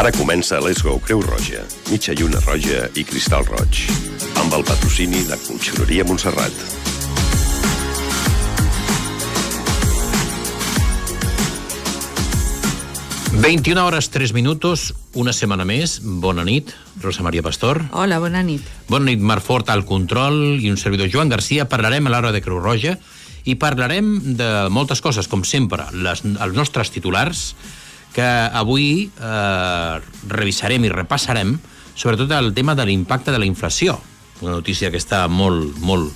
[0.00, 1.60] Ara comença Let's Go Creu Roja,
[1.90, 3.82] mitja lluna roja i cristal roig.
[4.40, 6.56] Amb el patrocini de Conxeroria Montserrat.
[13.44, 15.98] ...21 hores 3 minutos, una setmana més.
[16.00, 16.72] Bona nit,
[17.04, 17.82] Rosa Maria Pastor.
[17.92, 18.64] Hola, bona nit.
[18.88, 21.68] Bona nit, Marc Fort al control i un servidor Joan Garcia.
[21.68, 22.96] Parlarem a l'hora de Creu Roja
[23.44, 27.50] i parlarem de moltes coses, com sempre, les, els nostres titulars,
[28.14, 31.56] que avui eh, revisarem i repassarem,
[31.94, 33.98] sobretot el tema de l'impacte de la inflació,
[34.40, 36.12] una notícia que està molt, molt,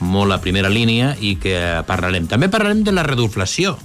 [0.00, 1.56] molt a primera línia i que
[1.88, 2.26] parlarem.
[2.30, 3.76] També parlarem de la reduflació,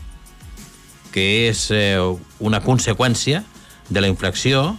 [1.14, 1.98] que és eh,
[2.40, 3.44] una conseqüència
[3.90, 4.78] de la inflació,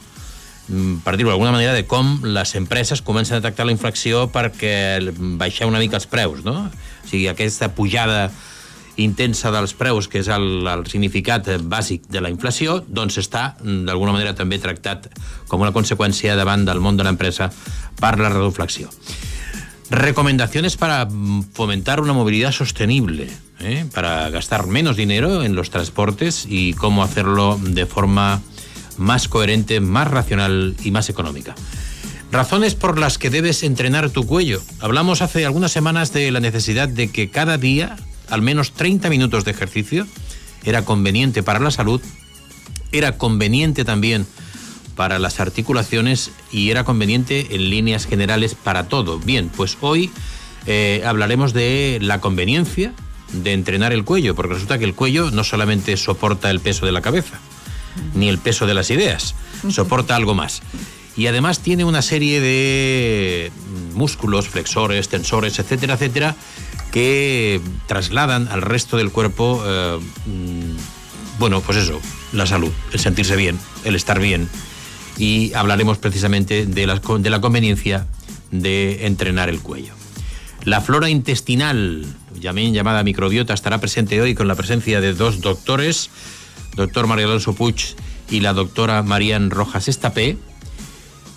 [0.68, 5.12] mm, per dir-ho d'alguna manera, de com les empreses comencen a detectar la inflació perquè
[5.38, 6.70] baixar una mica els preus, no?
[6.70, 8.30] O sigui, aquesta pujada
[9.00, 13.84] intensa dels preus, que és el, el significat bàsic de la inflació, doncs està mm,
[13.88, 15.08] d'alguna manera també tractat
[15.48, 17.50] com una conseqüència davant del món de l'empresa
[18.00, 18.90] per la reduflació.
[19.90, 21.08] Recomendaciones para
[21.52, 23.26] fomentar una movilidad sostenible,
[23.58, 23.86] ¿eh?
[23.92, 28.40] para gastar menos dinero en los transportes y cómo hacerlo de forma
[28.98, 31.56] más coherente, más racional y más económica.
[32.30, 34.62] Razones por las que debes entrenar tu cuello.
[34.78, 37.96] Hablamos hace algunas semanas de la necesidad de que cada día
[38.30, 40.06] al menos 30 minutos de ejercicio
[40.64, 42.00] era conveniente para la salud,
[42.92, 44.26] era conveniente también
[44.96, 49.18] para las articulaciones y era conveniente en líneas generales para todo.
[49.18, 50.10] Bien, pues hoy
[50.66, 52.92] eh, hablaremos de la conveniencia
[53.32, 56.92] de entrenar el cuello, porque resulta que el cuello no solamente soporta el peso de
[56.92, 57.38] la cabeza,
[58.14, 59.34] ni el peso de las ideas,
[59.70, 60.62] soporta algo más.
[61.16, 63.52] Y además tiene una serie de
[63.94, 66.36] músculos, flexores, tensores, etcétera, etcétera,
[66.90, 72.00] que trasladan al resto del cuerpo, eh, mm, bueno, pues eso,
[72.32, 74.48] la salud, el sentirse bien, el estar bien,
[75.18, 78.06] y hablaremos precisamente de la, de la conveniencia
[78.50, 79.94] de entrenar el cuello.
[80.64, 82.06] La flora intestinal,
[82.42, 86.10] también llamada microbiota, estará presente hoy con la presencia de dos doctores,
[86.76, 87.96] doctor María Alonso Puig
[88.30, 90.36] y la doctora Marían Rojas Estapé.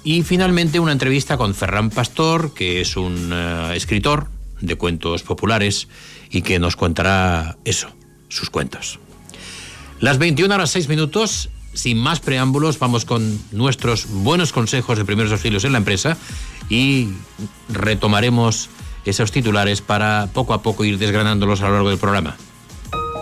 [0.04, 4.28] Y finalmente una entrevista con Ferran Pastor, que es un uh, escritor
[4.64, 5.88] de cuentos populares
[6.30, 7.90] y que nos contará eso,
[8.30, 9.00] sus cuentos.
[10.00, 15.32] Las 21 horas 6 minutos sin más preámbulos, vamos con nuestros buenos consejos de primeros
[15.32, 16.18] auxilios en la empresa
[16.70, 17.10] y
[17.70, 18.70] retomaremos
[19.06, 22.38] esos titulares para poco a poco ir desgranándolos a lo largo del programa.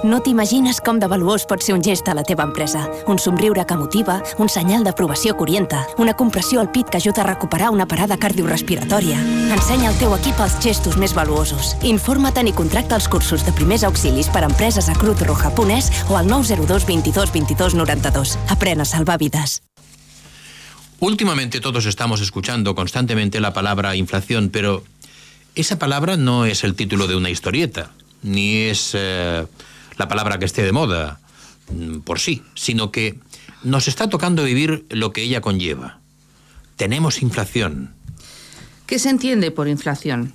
[0.04, 2.88] No t'imagines com de valuós pot ser un gest a la teva empresa.
[3.06, 7.22] Un somriure que motiva, un senyal d'aprovació que orienta, una compressió al pit que ajuda
[7.22, 9.20] a recuperar una parada cardiorrespiratòria.
[9.54, 11.76] Ensenya al teu equip els gestos més valuosos.
[11.86, 15.92] Informa't i contracta els cursos de primers auxilis per a empreses a Crut Roja Punès
[16.10, 18.38] o al 902 22 22 92.
[18.50, 19.62] Aprèn a salvar vides.
[20.98, 24.84] Últimamente todos estamos escuchando constantemente la palabra inflación, pero
[25.54, 27.92] esa palabra no es el título de una historieta,
[28.24, 28.94] ni es...
[28.96, 29.46] Eh,
[29.98, 31.20] la palabra que esté de moda
[31.72, 33.20] mm, por sí, sino que
[33.64, 36.00] nos está tocando vivir lo que ella conlleva.
[36.76, 37.94] Tenemos inflación.
[38.88, 40.34] ¿Qué se entiende por inflación?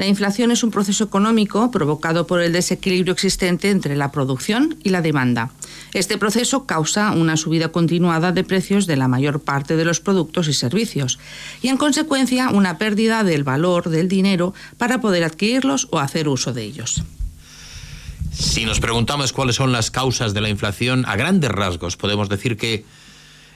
[0.00, 4.88] La inflación es un proceso económico provocado por el desequilibrio existente entre la producción y
[4.88, 5.50] la demanda.
[5.92, 10.48] Este proceso causa una subida continuada de precios de la mayor parte de los productos
[10.48, 11.18] y servicios
[11.60, 16.54] y, en consecuencia, una pérdida del valor del dinero para poder adquirirlos o hacer uso
[16.54, 17.04] de ellos.
[18.40, 22.56] Si nos preguntamos cuáles son las causas de la inflación, a grandes rasgos podemos decir
[22.56, 22.86] que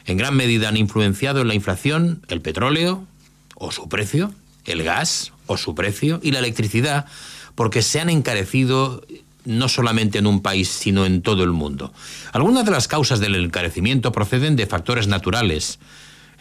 [0.05, 3.07] en gran medida han influenciado en la inflación el petróleo
[3.55, 4.35] o su precio,
[4.67, 7.07] el gas o su precio y la electricidad,
[7.55, 9.03] porque se han encarecido
[9.47, 11.95] no solamente en un país, sino en todo el mundo.
[12.33, 15.79] Algunas de las causas del encarecimiento proceden de factores naturales.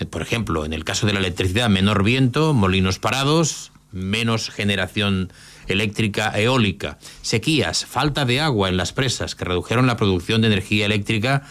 [0.10, 5.32] Por ejemplo, en el caso de la electricidad, menor viento, molinos parados, menos generación
[5.68, 10.86] eléctrica eólica, sequías, falta de agua en las presas que redujeron la producción de energía
[10.86, 11.44] eléctrica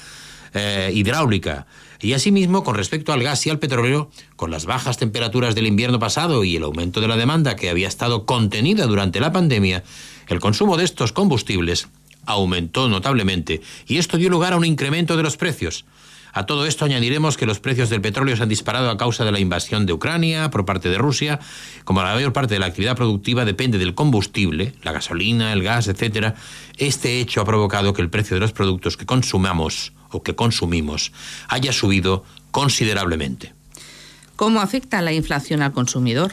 [0.54, 1.66] eh, hidráulica.
[2.00, 5.98] Y asimismo, con respecto al gas y al petróleo, con las bajas temperaturas del invierno
[5.98, 9.84] pasado y el aumento de la demanda que había estado contenida durante la pandemia,
[10.26, 11.88] el consumo de estos combustibles
[12.26, 15.84] aumentó notablemente y esto dio lugar a un incremento de los precios.
[16.32, 19.32] A todo esto añadiremos que los precios del petróleo se han disparado a causa de
[19.32, 21.38] la invasión de Ucrania por parte de Rusia.
[21.84, 25.88] Como la mayor parte de la actividad productiva depende del combustible, la gasolina, el gas,
[25.88, 26.34] etc.,
[26.78, 31.12] este hecho ha provocado que el precio de los productos que consumamos o que consumimos
[31.48, 33.52] haya subido considerablemente.
[34.36, 36.32] ¿Cómo afecta la inflación al consumidor?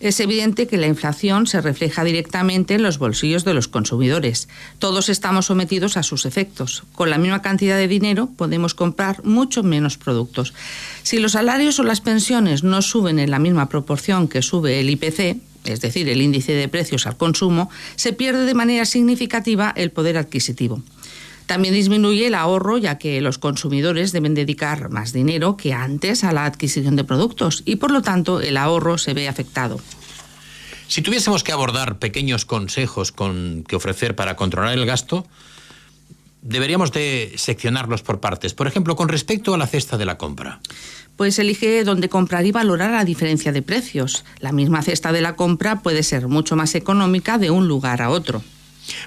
[0.00, 4.48] Es evidente que la inflación se refleja directamente en los bolsillos de los consumidores.
[4.78, 6.84] Todos estamos sometidos a sus efectos.
[6.94, 10.54] Con la misma cantidad de dinero podemos comprar mucho menos productos.
[11.02, 14.88] Si los salarios o las pensiones no suben en la misma proporción que sube el
[14.88, 19.90] IPC, es decir, el índice de precios al consumo, se pierde de manera significativa el
[19.90, 20.82] poder adquisitivo.
[21.50, 26.30] También disminuye el ahorro, ya que los consumidores deben dedicar más dinero que antes a
[26.30, 29.80] la adquisición de productos y, por lo tanto, el ahorro se ve afectado.
[30.86, 35.26] Si tuviésemos que abordar pequeños consejos con, que ofrecer para controlar el gasto,
[36.40, 38.54] deberíamos de seccionarlos por partes.
[38.54, 40.60] Por ejemplo, con respecto a la cesta de la compra.
[41.16, 44.24] Pues elige dónde comprar y valorar la diferencia de precios.
[44.38, 48.10] La misma cesta de la compra puede ser mucho más económica de un lugar a
[48.10, 48.44] otro.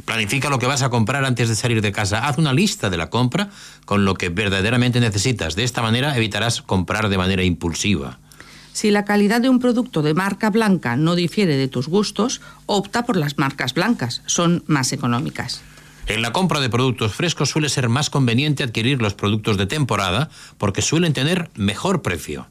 [0.06, 2.28] Planifica lo que vas a comprar antes de salir de casa.
[2.28, 3.50] Haz una lista de la compra
[3.86, 5.56] con lo que verdaderamente necesitas.
[5.56, 8.20] De esta manera evitarás comprar de manera impulsiva.
[8.74, 13.06] Si la calidad de un producto de marca blanca no difiere de tus gustos, opta
[13.06, 14.24] por las marcas blancas.
[14.26, 15.62] Son más económicas.
[16.08, 20.30] En la compra de productos frescos suele ser más conveniente adquirir los productos de temporada
[20.58, 22.48] porque suelen tener mejor precio.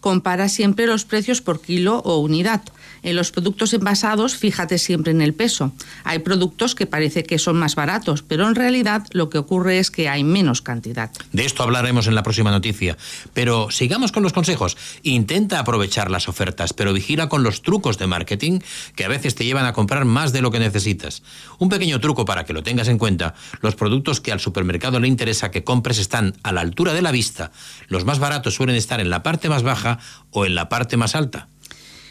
[0.00, 2.62] Compara siempre los precios por kilo o unidad.
[3.02, 5.72] En los productos envasados, fíjate siempre en el peso.
[6.04, 9.90] Hay productos que parece que son más baratos, pero en realidad lo que ocurre es
[9.90, 11.10] que hay menos cantidad.
[11.32, 12.96] De esto hablaremos en la próxima noticia.
[13.34, 14.76] Pero sigamos con los consejos.
[15.02, 18.60] Intenta aprovechar las ofertas, pero vigila con los trucos de marketing
[18.94, 21.22] que a veces te llevan a comprar más de lo que necesitas.
[21.58, 25.08] Un pequeño truco para que lo tengas en cuenta, los productos que al supermercado le
[25.08, 27.52] interesa que compres están a la altura de la vista.
[27.88, 29.98] Los más baratos suelen estar en la parte más baja
[30.30, 31.48] o en la parte más alta.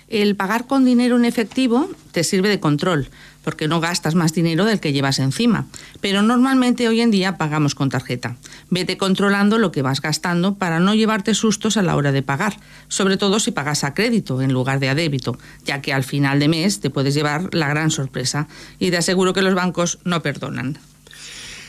[0.08, 3.10] El pagar con dinero en efectivo te sirve de control,
[3.44, 5.68] porque no gastas más dinero del que llevas encima.
[6.00, 8.38] Pero normalmente hoy en día pagamos con tarjeta.
[8.70, 12.58] Vete controlando lo que vas gastando para no llevarte sustos a la hora de pagar,
[12.88, 16.40] sobre todo si pagas a crédito en lugar de a débito, ya que al final
[16.40, 18.48] de mes te puedes llevar la gran sorpresa
[18.80, 20.78] y te aseguro que los bancos no perdonan.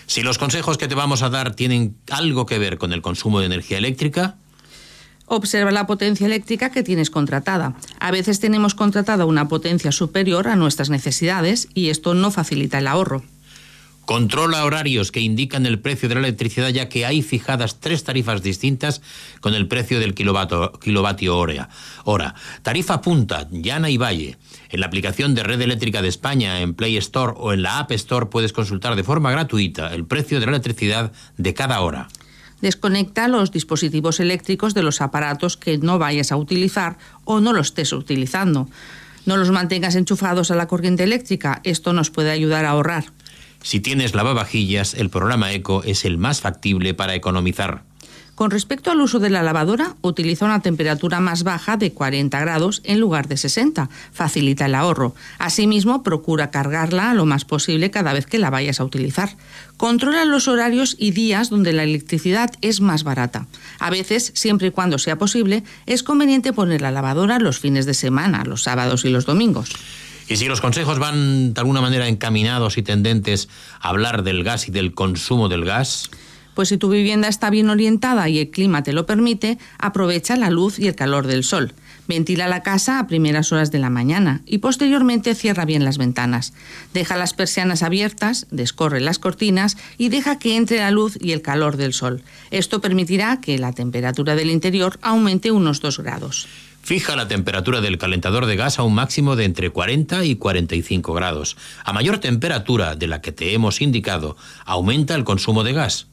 [0.06, 3.41] Si los consejos que te vamos a dar tienen algo que ver con el consumo
[3.41, 4.37] de energía eléctrica,
[5.29, 7.75] Observa la potencia eléctrica que tienes contratada.
[8.01, 12.87] A veces tenemos contratada una potencia superior a nuestras necesidades y esto no facilita el
[12.87, 13.23] ahorro.
[14.09, 18.43] Controla horarios que indican el precio de la electricidad ya que hay fijadas tres tarifas
[18.43, 19.03] distintas
[19.41, 21.69] con el precio del kilovatio, hora.
[22.05, 22.35] hora.
[22.63, 24.39] Tarifa punta, llana y valle.
[24.71, 27.93] En la aplicación de Red Eléctrica de España, en Play Store o en la App
[27.93, 32.09] Store puedes consultar de forma gratuita el precio de la electricidad de cada hora.
[32.60, 37.69] Desconecta los dispositivos eléctricos de los aparatos que no vayas a utilizar o no los
[37.69, 38.69] estés utilizando.
[39.26, 41.60] No los mantengas enchufados a la corriente eléctrica.
[41.64, 43.05] Esto nos puede ayudar a ahorrar.
[43.62, 47.82] Si tienes lavavajillas, el programa Eco es el más factible para economizar.
[48.38, 52.82] Con respecto al uso de la lavadora, utiliza una temperatura más baja de 40 grados
[52.85, 53.90] en lugar de 60.
[54.12, 55.12] Facilita el ahorro.
[55.40, 59.37] Asimismo, procura cargarla lo más posible cada vez que la vayas a utilizar.
[59.76, 63.49] Controla los horarios y días donde la electricidad es más barata.
[63.81, 67.94] A veces, siempre y cuando sea posible, es conveniente poner la lavadora los fines de
[67.94, 69.73] semana, los sábados y los domingos.
[70.29, 73.49] Y si los consejos van de alguna manera encaminados y tendentes
[73.81, 76.11] a hablar del gas y del consumo del gas,
[76.58, 80.50] pues si tu vivienda está bien orientada y el clima te lo permite, aprovecha la
[80.50, 81.72] luz y el calor del sol.
[82.08, 86.55] Ventila la casa a primeras horas de la mañana y posteriormente cierra bien las ventanas.
[86.93, 91.43] Deja las persianas abiertas, descorre las cortinas y deja que entre la luz y el
[91.43, 92.24] calor del sol.
[92.50, 96.48] Esto permitirá que la temperatura del interior aumente unos 2 grados.
[96.82, 101.12] Fija la temperatura del calentador de gas a un máximo de entre 40 y 45
[101.12, 101.56] grados.
[101.84, 106.08] A mayor temperatura de la que te hemos indicado, aumenta el consumo de gas.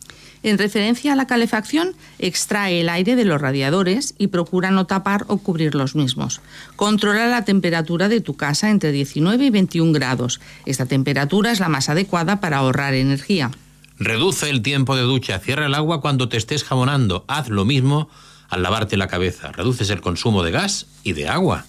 [0.46, 5.26] En referencia a la calefacción, extrae el aire de los radiadores y procura no tapar
[5.28, 6.40] o cubrir los mismos.
[6.76, 10.40] Controla la temperatura de tu casa entre 19 y 21 grados.
[10.68, 13.50] Esta temperatura es la más adecuada para ahorrar energía.
[13.98, 17.26] Reduce el tiempo de ducha, cierra el agua cuando te estés jabonando.
[17.28, 18.08] Haz lo mismo
[18.48, 19.52] al lavarte la cabeza.
[19.52, 21.66] Reduces el consumo de gas y de agua.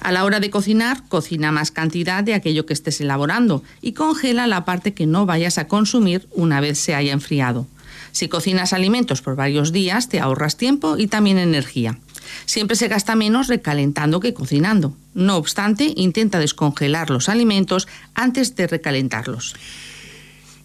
[0.00, 4.48] A la hora de cocinar, cocina más cantidad de aquello que estés elaborando y congela
[4.48, 7.68] la parte que no vayas a consumir una vez se haya enfriado.
[8.12, 11.98] Si cocinas alimentos por varios días, te ahorras tiempo y también energía.
[12.46, 14.94] Siempre se gasta menos recalentando que cocinando.
[15.14, 19.54] No obstante, intenta descongelar los alimentos antes de recalentarlos.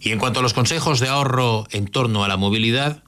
[0.00, 3.02] Y en cuanto a los consejos de ahorro en torno a la movilidad,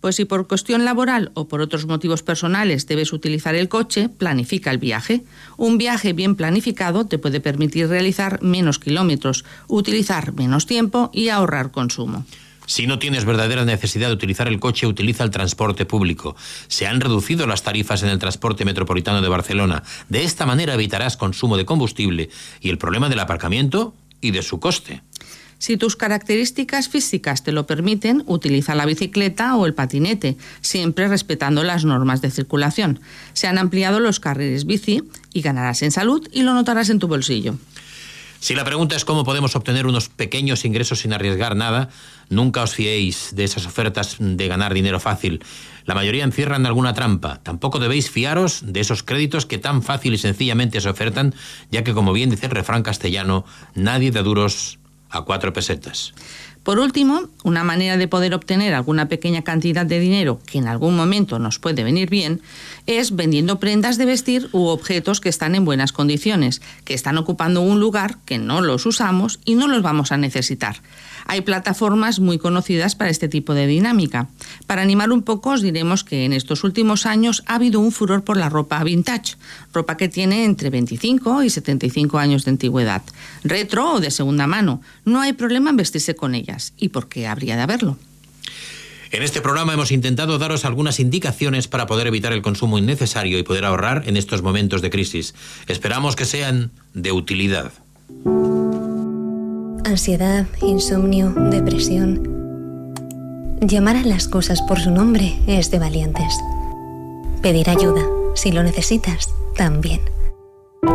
[0.00, 4.70] pues si por cuestión laboral o por otros motivos personales debes utilizar el coche, planifica
[4.70, 5.24] el viaje.
[5.56, 11.72] Un viaje bien planificado te puede permitir realizar menos kilómetros, utilizar menos tiempo y ahorrar
[11.72, 12.24] consumo.
[12.66, 16.36] Si no tienes verdadera necesidad de utilizar el coche, utiliza el transporte público.
[16.68, 19.82] Se han reducido las tarifas en el transporte metropolitano de Barcelona.
[20.08, 22.28] De esta manera evitarás consumo de combustible
[22.60, 25.02] y el problema del aparcamiento y de su coste.
[25.58, 31.64] Si tus características físicas te lo permiten, utiliza la bicicleta o el patinete, siempre respetando
[31.64, 33.00] las normas de circulación.
[33.32, 37.08] Se han ampliado los carriles bici y ganarás en salud y lo notarás en tu
[37.08, 37.56] bolsillo.
[38.40, 41.88] Si la pregunta es cómo podemos obtener unos pequeños ingresos sin arriesgar nada,
[42.28, 45.42] nunca os fiéis de esas ofertas de ganar dinero fácil.
[45.84, 47.40] La mayoría encierran alguna trampa.
[47.42, 51.34] Tampoco debéis fiaros de esos créditos que tan fácil y sencillamente se ofertan,
[51.70, 54.78] ya que, como bien dice el refrán castellano, nadie da duros
[55.10, 56.12] a cuatro pesetas.
[56.66, 60.96] Por último, una manera de poder obtener alguna pequeña cantidad de dinero que en algún
[60.96, 62.40] momento nos puede venir bien
[62.86, 67.60] es vendiendo prendas de vestir u objetos que están en buenas condiciones, que están ocupando
[67.60, 70.78] un lugar que no los usamos y no los vamos a necesitar.
[71.26, 74.28] Hay plataformas muy conocidas para este tipo de dinámica.
[74.66, 78.22] Para animar un poco os diremos que en estos últimos años ha habido un furor
[78.22, 79.36] por la ropa vintage,
[79.72, 83.02] ropa que tiene entre 25 y 75 años de antigüedad,
[83.42, 84.80] retro o de segunda mano.
[85.04, 86.72] No hay problema en vestirse con ellas.
[86.76, 87.98] ¿Y por qué habría de haberlo?
[89.10, 93.42] En este programa hemos intentado daros algunas indicaciones para poder evitar el consumo innecesario y
[93.42, 95.34] poder ahorrar en estos momentos de crisis.
[95.68, 97.72] Esperamos que sean de utilidad
[99.86, 102.94] ansiedad, insomnio, depresión.
[103.60, 106.34] Llamar a las cosas por su nombre es de valientes.
[107.40, 108.02] Pedir ayuda,
[108.34, 110.00] si lo necesitas, también.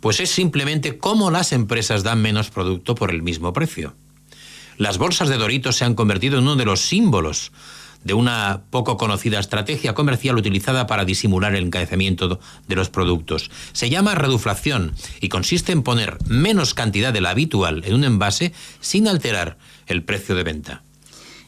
[0.00, 3.94] Pues es simplemente cómo las empresas dan menos producto por el mismo precio.
[4.76, 7.52] Las bolsas de Doritos se han convertido en uno de los símbolos
[8.06, 12.38] de una poco conocida estrategia comercial utilizada para disimular el encarecimiento
[12.68, 13.50] de los productos.
[13.72, 18.52] Se llama reduflación y consiste en poner menos cantidad de la habitual en un envase
[18.80, 20.85] sin alterar el precio de venta.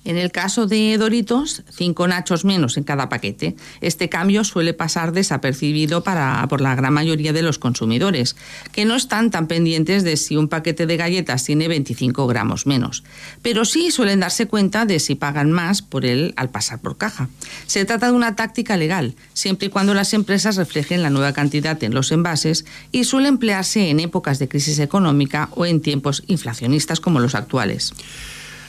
[0.09, 3.57] En el caso de Doritos, cinco nachos menos en cada paquete.
[3.83, 8.35] Este cambio suele pasar desapercibido para, por la gran mayoría de los consumidores,
[8.73, 13.05] que no están tan pendientes de si un paquete de galletas tiene 25 gramos menos,
[13.43, 17.29] pero sí suelen darse cuenta de si pagan más por él al pasar por caja.
[17.67, 21.85] Se trata de una táctica legal, siempre y cuando las empresas reflejen la nueva cantidad
[21.85, 26.99] en los envases y suele emplearse en épocas de crisis económica o en tiempos inflacionistas
[26.99, 27.93] como los actuales.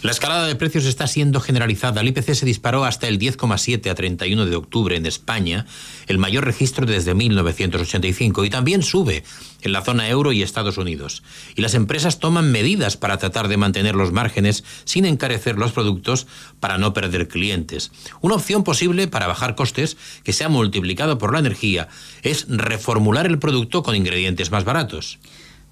[0.02, 2.00] La escalada de precios está siendo generalizada.
[2.00, 5.66] El IPC se disparó hasta el 10,7 a 31 de octubre en España,
[6.08, 9.26] el mayor registro desde 1985, y también sube
[9.62, 11.22] en la zona euro y Estados Unidos.
[11.58, 16.28] Y las empresas toman medidas para tratar de mantener los márgenes sin encarecer los productos
[16.62, 17.92] para no perder clientes.
[18.22, 21.90] Una opción posible para bajar costes, que se ha multiplicado por la energía,
[22.24, 25.20] es reformular el producto con ingredientes más baratos.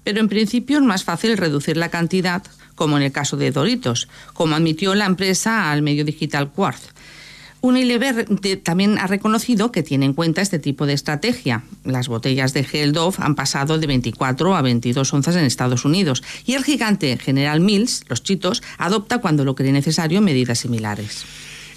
[0.04, 2.42] Pero en principio es más fácil reducir la cantidad
[2.78, 6.94] como en el caso de Doritos, como admitió la empresa al medio digital Quartz.
[7.60, 8.24] Unilever
[8.62, 11.64] también ha reconocido que tiene en cuenta este tipo de estrategia.
[11.82, 16.22] Las botellas de gel Dove han pasado de 24 a 22 onzas en Estados Unidos
[16.46, 21.24] y el gigante General Mills, los chitos, adopta cuando lo cree necesario medidas similares.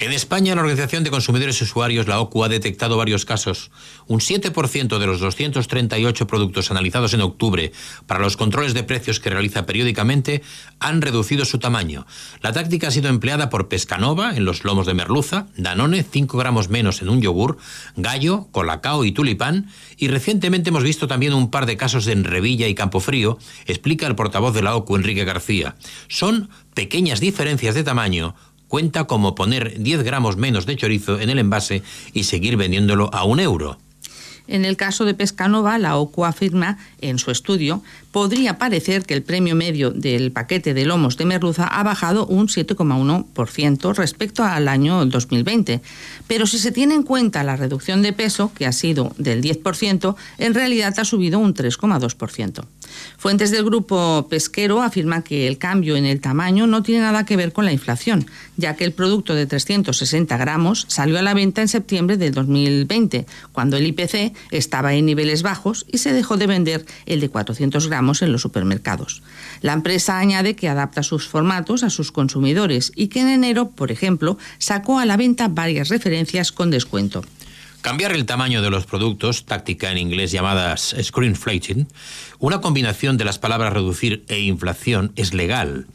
[0.01, 3.69] En España, la Organización de Consumidores y Usuarios, la OCU, ha detectado varios casos.
[4.07, 7.71] Un 7% de los 238 productos analizados en octubre
[8.07, 10.41] para los controles de precios que realiza periódicamente
[10.79, 12.07] han reducido su tamaño.
[12.41, 16.69] La táctica ha sido empleada por Pescanova en los lomos de merluza, Danone 5 gramos
[16.69, 17.59] menos en un yogur,
[17.95, 22.67] Gallo, Colacao y Tulipán, y recientemente hemos visto también un par de casos en Revilla
[22.67, 25.75] y Campofrío, explica el portavoz de la OCU, Enrique García.
[26.07, 28.33] Son pequeñas diferencias de tamaño
[28.71, 33.25] cuenta como poner 10 gramos menos de chorizo en el envase y seguir vendiéndolo a
[33.25, 33.77] un euro.
[34.47, 37.81] En el caso de Pescanova, la OCU afirma en su estudio,
[38.11, 42.47] podría parecer que el premio medio del paquete de lomos de merluza ha bajado un
[42.47, 45.81] 7,1% respecto al año 2020.
[46.27, 50.15] Pero si se tiene en cuenta la reducción de peso, que ha sido del 10%,
[50.37, 52.65] en realidad ha subido un 3,2%.
[53.17, 57.37] Fuentes del grupo pesquero afirman que el cambio en el tamaño no tiene nada que
[57.37, 58.25] ver con la inflación,
[58.57, 63.25] ya que el producto de 360 gramos salió a la venta en septiembre del 2020,
[63.53, 67.87] cuando el IPC estaba en niveles bajos y se dejó de vender el de 400
[67.87, 69.23] gramos en los supermercados.
[69.61, 73.91] La empresa añade que adapta sus formatos a sus consumidores y que en enero, por
[73.91, 77.23] ejemplo, sacó a la venta varias referencias con descuento.
[77.81, 81.87] Cambiar el tamaño de los productos, táctica en inglés llamada screenflating,
[82.37, 85.87] una combinación de las palabras reducir e inflación es legal.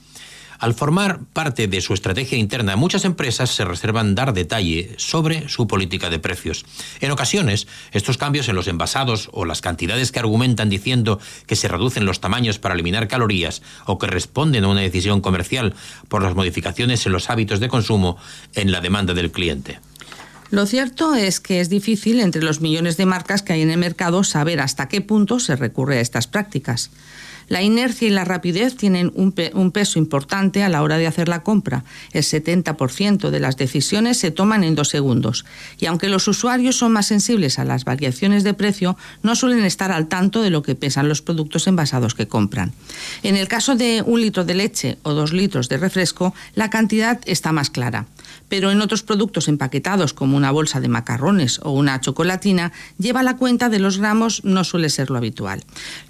[0.58, 5.66] Al formar parte de su estrategia interna, muchas empresas se reservan dar detalle sobre su
[5.66, 6.64] política de precios.
[7.00, 11.68] En ocasiones, estos cambios en los envasados o las cantidades que argumentan diciendo que se
[11.68, 15.74] reducen los tamaños para eliminar calorías o que responden a una decisión comercial
[16.08, 18.16] por las modificaciones en los hábitos de consumo
[18.54, 19.80] en la demanda del cliente.
[20.50, 23.78] Lo cierto es que es difícil entre los millones de marcas que hay en el
[23.78, 26.90] mercado saber hasta qué punto se recurre a estas prácticas.
[27.48, 29.32] La inercia y la rapidez tienen un,
[29.72, 31.84] peso importante a la hora de hacer la compra.
[32.12, 35.44] El 70% de las decisiones se toman en dos segundos.
[35.78, 39.92] Y aunque los usuarios son más sensibles a las variaciones de precio, no suelen estar
[39.92, 42.72] al tanto de lo que pesan los productos envasados que compran.
[43.22, 47.20] En el caso de un litro de leche o dos litros de refresco, la cantidad
[47.26, 48.06] está más clara
[48.48, 53.36] pero en otros productos empaquetados como una bolsa de macarrones o una chocolatina, lleva la
[53.36, 55.64] cuenta de los gramos no suele ser lo habitual.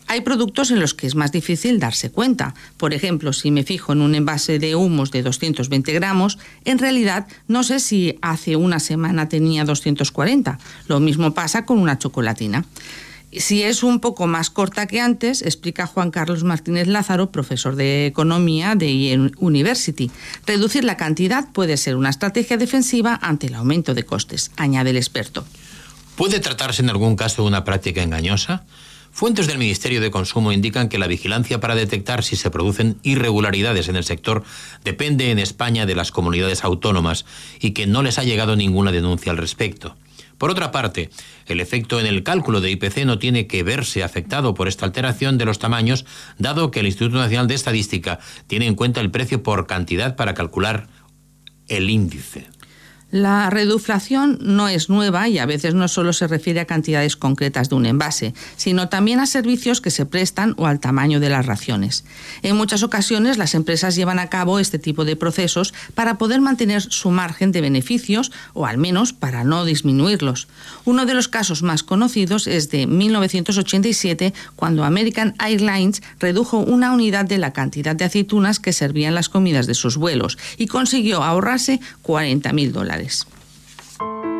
[0.08, 2.54] Hay productos en los que es más difícil darse cuenta.
[2.76, 7.26] Por ejemplo, si me fijo en un envase de humos de 220 gramos, en realidad
[7.48, 10.58] no sé si hace una semana tenía 240.
[10.86, 12.64] Lo mismo pasa con una chocolatina.
[13.32, 18.06] Si es un poco más corta que antes, explica Juan Carlos Martínez Lázaro, profesor de
[18.06, 20.10] Economía de IE University,
[20.46, 24.96] reducir la cantidad puede ser una estrategia defensiva ante el aumento de costes, añade el
[24.96, 25.44] experto.
[26.14, 28.64] ¿Puede tratarse en algún caso de una práctica engañosa?
[29.12, 33.88] Fuentes del Ministerio de Consumo indican que la vigilancia para detectar si se producen irregularidades
[33.88, 34.44] en el sector
[34.84, 37.24] depende en España de las comunidades autónomas
[37.58, 39.96] y que no les ha llegado ninguna denuncia al respecto.
[40.38, 41.10] Por otra parte,
[41.46, 45.38] el efecto en el cálculo de IPC no tiene que verse afectado por esta alteración
[45.38, 46.04] de los tamaños,
[46.38, 50.34] dado que el Instituto Nacional de Estadística tiene en cuenta el precio por cantidad para
[50.34, 50.88] calcular
[51.68, 52.48] el índice.
[53.16, 57.70] La reduflación no es nueva y a veces no solo se refiere a cantidades concretas
[57.70, 61.46] de un envase, sino también a servicios que se prestan o al tamaño de las
[61.46, 62.04] raciones.
[62.42, 66.82] En muchas ocasiones las empresas llevan a cabo este tipo de procesos para poder mantener
[66.82, 70.46] su margen de beneficios o al menos para no disminuirlos.
[70.84, 77.24] Uno de los casos más conocidos es de 1987 cuando American Airlines redujo una unidad
[77.24, 81.80] de la cantidad de aceitunas que servían las comidas de sus vuelos y consiguió ahorrarse
[82.04, 83.05] 40.000 dólares.
[83.06, 84.35] Dólares.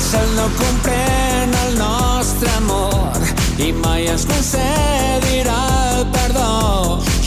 [0.00, 3.18] El cel no comprèn el nostre amor
[3.60, 5.58] i mai ens concedirà
[5.98, 6.54] el perdó.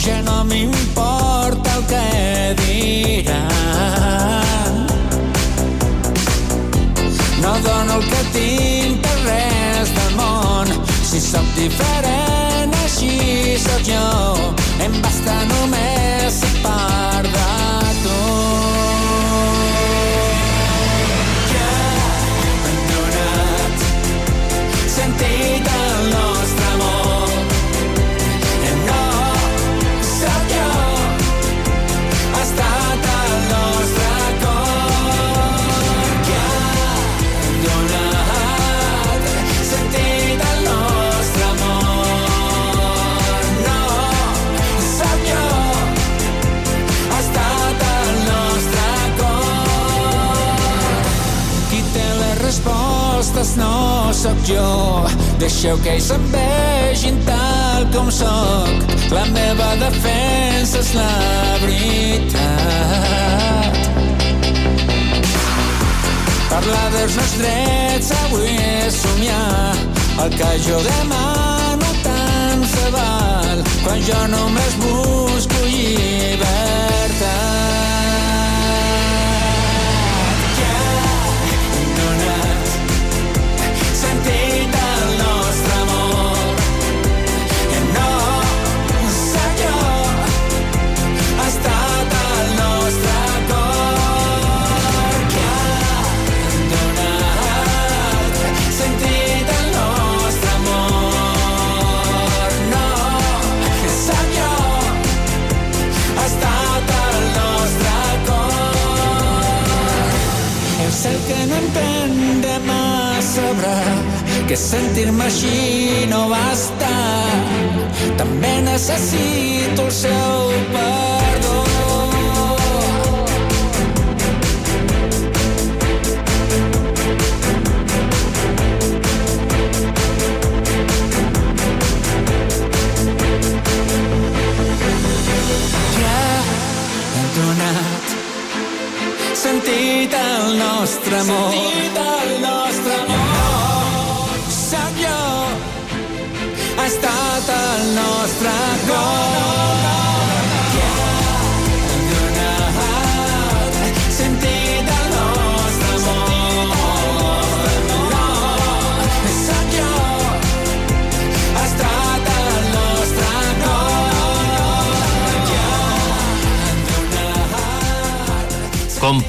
[0.02, 2.08] Ja no m'importa el que
[2.64, 4.02] diran.
[7.46, 10.66] No dono el que tinc per res del món.
[10.90, 14.06] Si sóc diferent, així sóc jo.
[14.82, 17.53] Em basta només ser part
[54.24, 55.04] sóc jo.
[55.38, 58.76] Deixeu que ells em vegin tal com sóc.
[59.12, 61.12] La meva defensa és la
[61.64, 62.42] veritat.
[66.48, 69.76] Parlar dels meus drets avui és somiar.
[70.24, 77.43] El que jo demano tant se val quan jo només busco llibertat.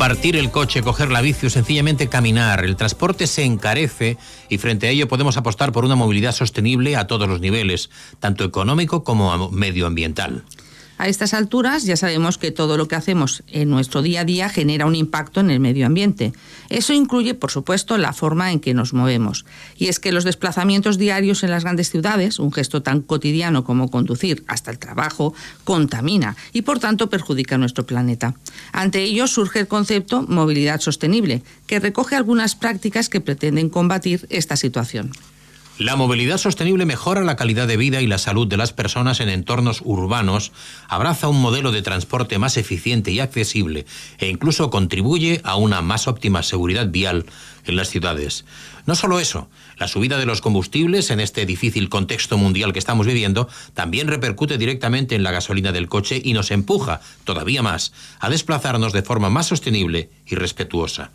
[0.05, 2.63] Compartir el coche, coger la bici o sencillamente caminar.
[2.63, 7.07] El transporte se encarece y frente a ello podemos apostar por una movilidad sostenible a
[7.07, 7.89] todos los niveles,
[8.19, 10.43] tanto económico como medioambiental.
[10.97, 14.47] A estas alturas ya sabemos que todo lo que hacemos en nuestro día a día
[14.47, 16.31] genera un impacto en el medio ambiente.
[16.69, 19.45] Eso incluye, por supuesto, la forma en que nos movemos.
[19.77, 23.91] Y es que los desplazamientos diarios en las grandes ciudades, un gesto tan cotidiano como
[23.91, 25.33] conducir hasta el trabajo,
[25.65, 28.35] contamina y por tanto perjudica nuestro planeta.
[28.71, 34.55] Ante ello surge el concepto movilidad sostenible, que recoge algunas prácticas que pretenden combatir esta
[34.55, 35.11] situación.
[35.77, 39.27] La movilidad sostenible mejora la calidad de vida y la salud de las personas en
[39.27, 40.53] entornos urbanos,
[40.87, 43.85] abraza un modelo de transporte más eficiente y accesible
[44.17, 47.25] e incluso contribuye a una más óptima seguridad vial
[47.65, 48.45] en las ciudades.
[48.85, 53.05] No solo eso, la subida de los combustibles en este difícil contexto mundial que estamos
[53.05, 58.29] viviendo también repercute directamente en la gasolina del coche y nos empuja, todavía más, a
[58.29, 61.11] desplazarnos de forma más sostenible y respetuosa.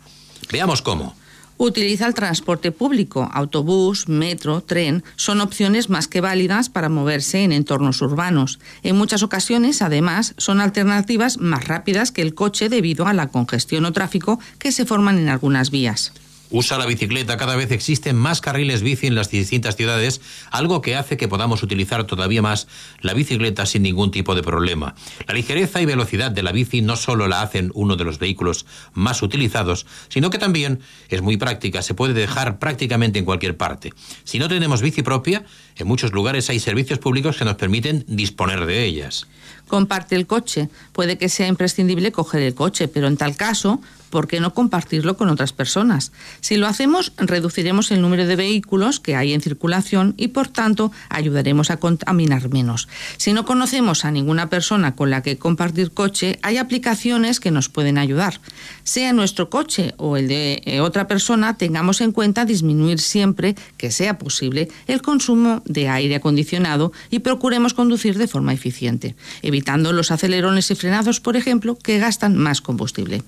[0.51, 1.15] Veamos cómo.
[1.63, 7.51] Utiliza el transporte público, autobús, metro, tren, son opciones más que válidas para moverse en
[7.51, 8.57] entornos urbanos.
[8.81, 13.85] En muchas ocasiones, además, son alternativas más rápidas que el coche debido a la congestión
[13.85, 16.13] o tráfico que se forman en algunas vías.
[16.51, 20.19] Usa la bicicleta, cada vez existen más carriles bici en las distintas ciudades,
[20.51, 22.67] algo que hace que podamos utilizar todavía más
[22.99, 24.93] la bicicleta sin ningún tipo de problema.
[25.27, 28.65] La ligereza y velocidad de la bici no solo la hacen uno de los vehículos
[28.93, 33.93] más utilizados, sino que también es muy práctica, se puede dejar prácticamente en cualquier parte.
[34.25, 35.45] Si no tenemos bici propia,
[35.77, 39.27] en muchos lugares hay servicios públicos que nos permiten disponer de ellas.
[39.67, 40.67] Comparte el coche.
[40.91, 45.17] Puede que sea imprescindible coger el coche, pero en tal caso ¿por qué no compartirlo
[45.17, 46.11] con otras personas?
[46.41, 50.91] Si lo hacemos, reduciremos el número de vehículos que hay en circulación y, por tanto,
[51.09, 52.87] ayudaremos a contaminar menos.
[53.17, 57.69] Si no conocemos a ninguna persona con la que compartir coche, hay aplicaciones que nos
[57.69, 58.39] pueden ayudar.
[58.83, 63.89] Sea nuestro coche o el de eh, otra persona, tengamos en cuenta disminuir siempre que
[63.89, 70.11] sea posible el consumo de aire acondicionado y procuremos conducir de forma eficiente, evitando los
[70.11, 73.23] acelerones y frenados, por ejemplo, que gastan más combustible.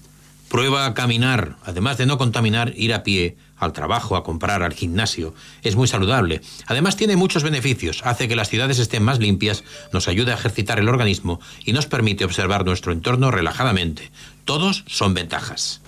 [0.53, 4.75] Prueba a caminar, además de no contaminar, ir a pie al trabajo, a comprar, al
[4.75, 5.33] gimnasio.
[5.63, 6.41] Es muy saludable.
[6.67, 8.01] Además tiene muchos beneficios.
[8.03, 11.87] Hace que las ciudades estén más limpias, nos ayuda a ejercitar el organismo y nos
[11.87, 14.11] permite observar nuestro entorno relajadamente.
[14.45, 15.81] Todos son ventajas.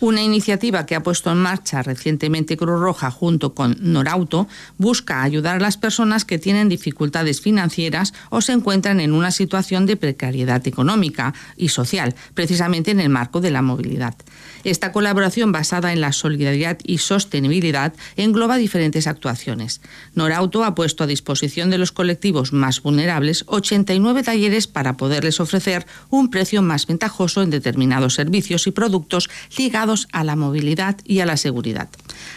[0.00, 5.56] Una iniciativa que ha puesto en marcha recientemente Cruz Roja junto con Norauto busca ayudar
[5.56, 10.64] a las personas que tienen dificultades financieras o se encuentran en una situación de precariedad
[10.68, 14.14] económica y social, precisamente en el marco de la movilidad.
[14.62, 19.80] Esta colaboración basada en la solidaridad y sostenibilidad engloba diferentes actuaciones.
[20.14, 25.86] Norauto ha puesto a disposición de los colectivos más vulnerables 89 talleres para poderles ofrecer
[26.08, 31.26] un precio más ventajoso en determinados servicios y productos ligados a la movilidad y a
[31.26, 31.88] la seguridad.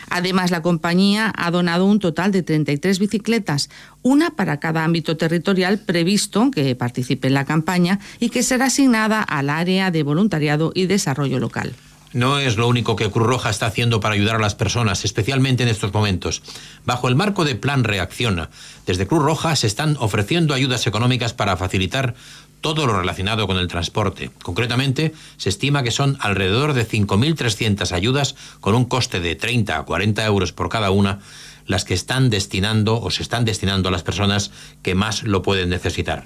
[0.10, 3.70] Además, la compañía ha donado un total de 33 bicicletas,
[4.02, 9.22] una para cada ámbito territorial previsto que participe en la campaña y que será asignada
[9.22, 11.74] al área de voluntariado y desarrollo local.
[12.14, 15.64] No es lo único que Cruz Roja está haciendo para ayudar a las personas, especialmente
[15.64, 16.44] en estos momentos.
[16.86, 18.50] Bajo el marco de Plan Reacciona,
[18.86, 22.16] desde Cruz Roja se están ofreciendo ayudas económicas para facilitar
[22.62, 24.32] todo lo relacionado con el transporte.
[24.41, 29.84] Concretamente, se estima que son alrededor de 5.300 ayudas con un coste de 30 a
[29.84, 31.19] 40 euros por cada una
[31.65, 35.69] las que están destinando o se están destinando a las personas que más lo pueden
[35.69, 36.26] necesitar.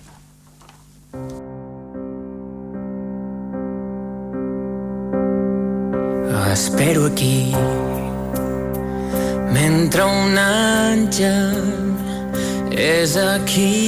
[6.51, 7.53] Espero aquí
[9.51, 10.37] mentre un
[13.35, 13.85] aquí.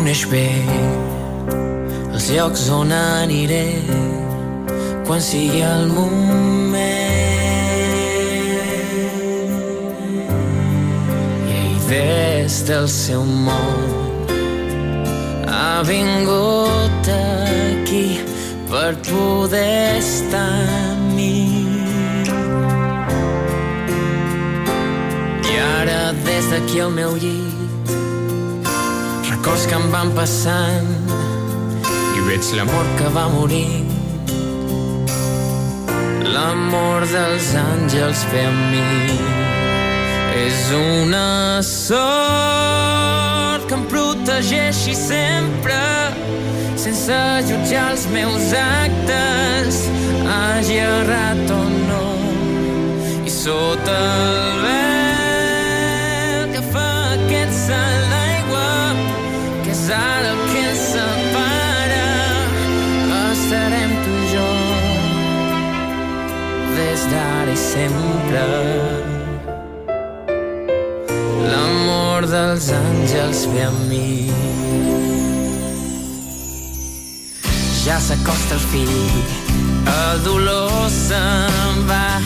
[0.00, 0.46] Coneix bé
[2.16, 3.66] els llocs on aniré
[5.04, 6.78] quan sigui el moment.
[11.50, 14.32] I ell des del seu món
[15.58, 18.08] ha vingut aquí
[18.72, 20.48] per poder estar
[20.80, 21.36] amb mi.
[25.44, 27.49] I ara des d'aquí al meu llit
[29.50, 30.88] records que em van passant.
[32.16, 33.84] I veig l'amor que va morir.
[36.34, 39.18] L'amor dels àngels ve amb mi.
[40.44, 41.96] És una sort
[43.68, 45.80] que em protegeixi sempre
[46.76, 49.82] sense jutjar els meus actes.
[50.30, 52.06] Hagi errat o no
[53.26, 54.89] i sota el vel
[67.10, 68.44] d'ara i sempre.
[71.50, 74.08] L'amor dels àngels ve amb mi.
[77.84, 78.84] Ja s'acosta el fi
[79.86, 82.20] el dolor se'n va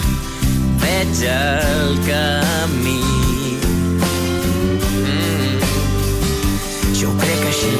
[0.82, 3.00] veig el camí.
[5.04, 5.60] Mm.
[6.98, 7.74] jo crec així.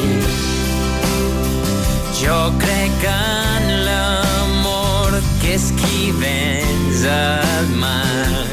[2.21, 8.47] Jo crec en l'amor que és qui venç el mal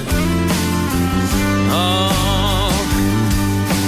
[1.73, 2.73] oh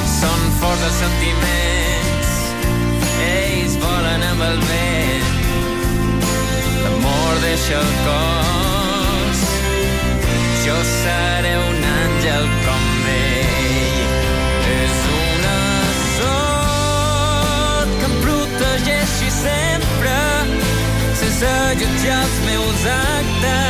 [0.08, 2.30] són forts els sentiments.
[3.26, 5.28] Ells volen amb el vent.
[6.84, 9.44] L'amor deixa el cos.
[10.64, 13.44] Jo seré un àngel com ell.
[21.74, 23.63] Jutjar els meus actes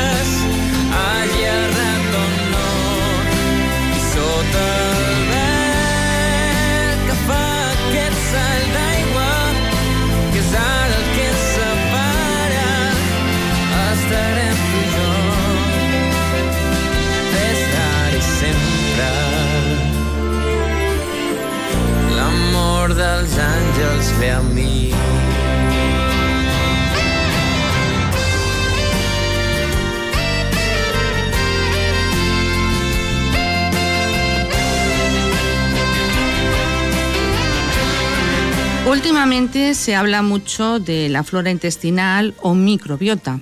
[38.94, 43.40] Últimamente se habla mucho de la flora intestinal o microbiota.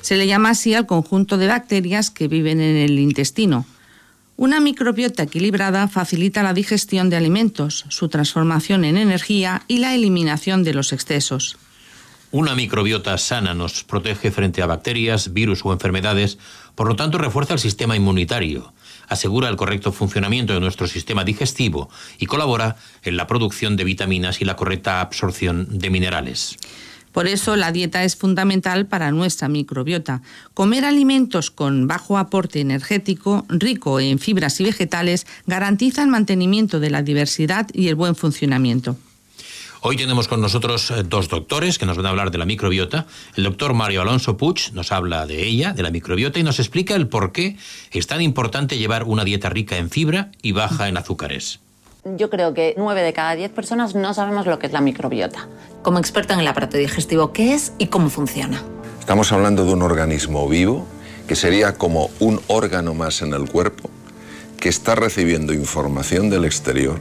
[0.00, 3.66] Se le llama así al conjunto de bacterias que viven en el intestino.
[4.36, 10.64] Una microbiota equilibrada facilita la digestión de alimentos, su transformación en energía y la eliminación
[10.64, 11.56] de los excesos.
[12.32, 16.36] Una microbiota sana nos protege frente a bacterias, virus o enfermedades,
[16.74, 18.73] por lo tanto refuerza el sistema inmunitario,
[19.08, 21.88] asegura el correcto funcionamiento de nuestro sistema digestivo
[22.18, 26.56] y colabora en la producción de vitaminas y la correcta absorción de minerales.
[27.14, 30.20] Por eso la dieta es fundamental para nuestra microbiota.
[30.52, 36.90] Comer alimentos con bajo aporte energético, rico en fibras y vegetales, garantiza el mantenimiento de
[36.90, 38.96] la diversidad y el buen funcionamiento.
[39.86, 43.04] Hoy tenemos con nosotros eh, dos doctores que nos van a hablar de la microbiota.
[43.36, 46.94] El doctor Mario Alonso Puig nos habla de ella, de la microbiota, y nos explica
[46.94, 47.58] el por qué
[47.90, 51.60] es tan importante llevar una dieta rica en fibra y baja en azúcares.
[52.16, 55.48] Yo creo que 9 de cada 10 personas no sabemos lo que es la microbiota.
[55.82, 58.62] Como experta en el aparato digestivo, ¿qué es y cómo funciona?
[59.00, 60.86] Estamos hablando de un organismo vivo
[61.28, 63.90] que sería como un órgano más en el cuerpo,
[64.58, 66.98] que está recibiendo información del exterior,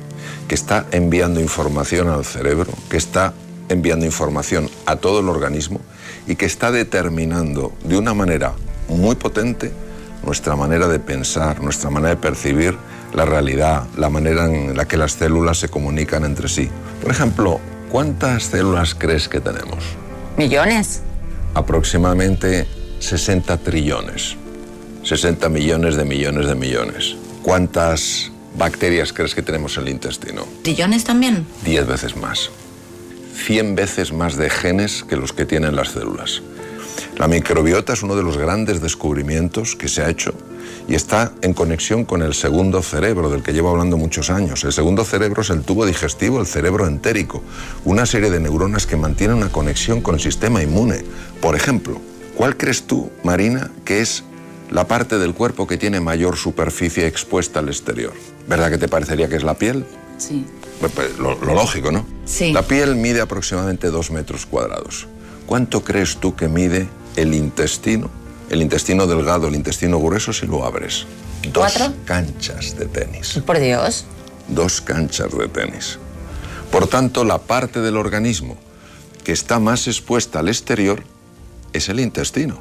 [0.47, 3.33] que está enviando información al cerebro, que está
[3.69, 5.79] enviando información a todo el organismo
[6.27, 8.53] y que está determinando de una manera
[8.87, 9.71] muy potente
[10.23, 12.77] nuestra manera de pensar, nuestra manera de percibir
[13.13, 16.69] la realidad, la manera en la que las células se comunican entre sí.
[17.01, 17.59] Por ejemplo,
[17.91, 19.83] ¿cuántas células crees que tenemos?
[20.37, 21.01] Millones.
[21.53, 22.67] Aproximadamente
[22.99, 24.37] 60 trillones.
[25.03, 27.17] 60 millones de millones de millones.
[27.43, 30.47] ¿Cuántas bacterias crees que tenemos en el intestino?
[30.61, 31.45] ¿Trillones también?
[31.65, 32.49] 10 veces más.
[33.45, 36.41] 100 veces más de genes que los que tienen las células.
[37.17, 40.33] La microbiota es uno de los grandes descubrimientos que se ha hecho
[40.87, 44.63] y está en conexión con el segundo cerebro, del que llevo hablando muchos años.
[44.63, 47.43] El segundo cerebro es el tubo digestivo, el cerebro entérico,
[47.83, 51.03] una serie de neuronas que mantienen una conexión con el sistema inmune.
[51.41, 51.99] Por ejemplo,
[52.37, 54.23] ¿cuál crees tú, Marina, que es
[54.73, 58.13] la parte del cuerpo que tiene mayor superficie expuesta al exterior?
[58.47, 59.85] ¿Verdad que te parecería que es la piel?
[60.17, 60.45] Sí.
[60.79, 62.05] Pues, Lo, lo lógico, ¿no?
[62.25, 62.51] Sí.
[62.51, 65.07] La piel mide aproximadamente dos metros cuadrados.
[65.45, 68.09] ¿Cuánto crees tú que mide el intestino?
[68.49, 71.05] El intestino delgado, el intestino grueso, si lo abres.
[71.53, 71.93] Dos ¿Cuatro?
[72.05, 73.39] canchas de tenis.
[73.45, 74.05] Por Dios.
[74.47, 75.99] Dos canchas de tenis.
[76.71, 78.57] Por tanto, la parte del organismo
[79.23, 81.03] que está más expuesta al exterior
[81.71, 82.59] es el intestino,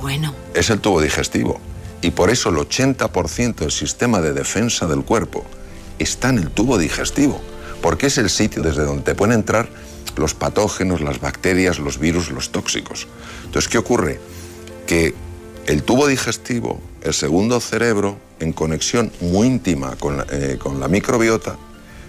[0.00, 0.34] Bueno.
[0.54, 1.60] es el tubo digestivo.
[2.02, 5.44] Y por eso el 80% del sistema de defensa del cuerpo
[5.98, 7.40] está en el tubo digestivo,
[7.82, 9.68] porque es el sitio desde donde te pueden entrar
[10.16, 13.06] los patógenos, las bacterias, los virus, los tóxicos.
[13.44, 14.20] Entonces, ¿qué ocurre?
[14.86, 15.14] Que
[15.66, 20.88] el tubo digestivo, el segundo cerebro, en conexión muy íntima con la, eh, con la
[20.88, 21.56] microbiota,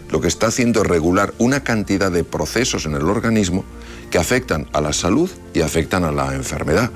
[0.10, 3.63] lo que está haciendo es regular una cantidad de procesos en el organismo
[4.10, 6.91] que afectan a la salud y afectan a la enfermedad.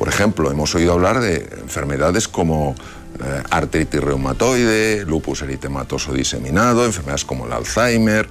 [0.00, 2.74] Por ejemplo, hemos oído hablar de enfermedades como
[3.22, 8.26] eh, artritis reumatoide, lupus eritematoso diseminado, enfermedades como el Alzheimer,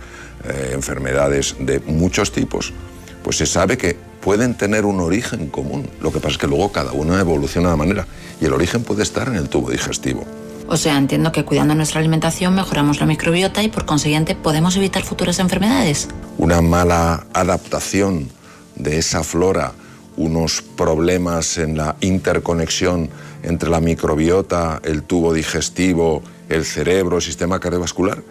[0.46, 2.74] eh, enfermedades de muchos tipos.
[3.22, 5.88] Pues se sabe que pueden tener un origen común.
[6.02, 8.08] Lo que pasa es que luego cada una evoluciona de manera
[8.42, 10.26] y el origen puede estar en el tubo digestivo.
[10.68, 15.04] O sea, entiendo que cuidando nuestra alimentación mejoramos la microbiota y por consiguiente podemos evitar
[15.04, 16.08] futuras enfermedades.
[16.40, 18.28] una mala adaptación
[18.76, 19.74] de esa flora,
[20.20, 23.10] unos problemas en la interconexión
[23.42, 28.22] entre la microbiota, el tubo digestivo, el cerebro, el sistema cardiovascular,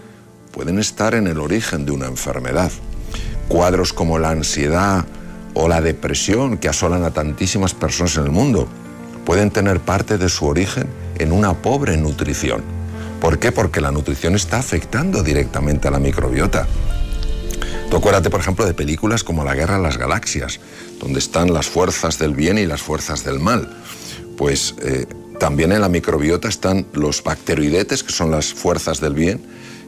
[0.52, 2.70] pueden estar en el origen de una enfermedad.
[3.48, 5.06] Cuadros como la ansiedad
[5.54, 8.68] o la depresión que asolan a tantísimas personas en el mundo
[9.24, 10.86] pueden tener parte de su origen
[11.18, 12.62] en una pobre nutrición.
[13.18, 13.50] ¿Por qué?
[13.50, 16.66] Porque la nutrición está afectando directamente a la microbiota.
[17.90, 20.60] Tú por ejemplo, de películas como La Guerra de las Galaxias,
[21.00, 23.76] donde están las fuerzas del bien y las fuerzas del mal.
[24.36, 25.06] Pues eh,
[25.40, 29.42] también en la microbiota están los bacteroidetes, que son las fuerzas del bien,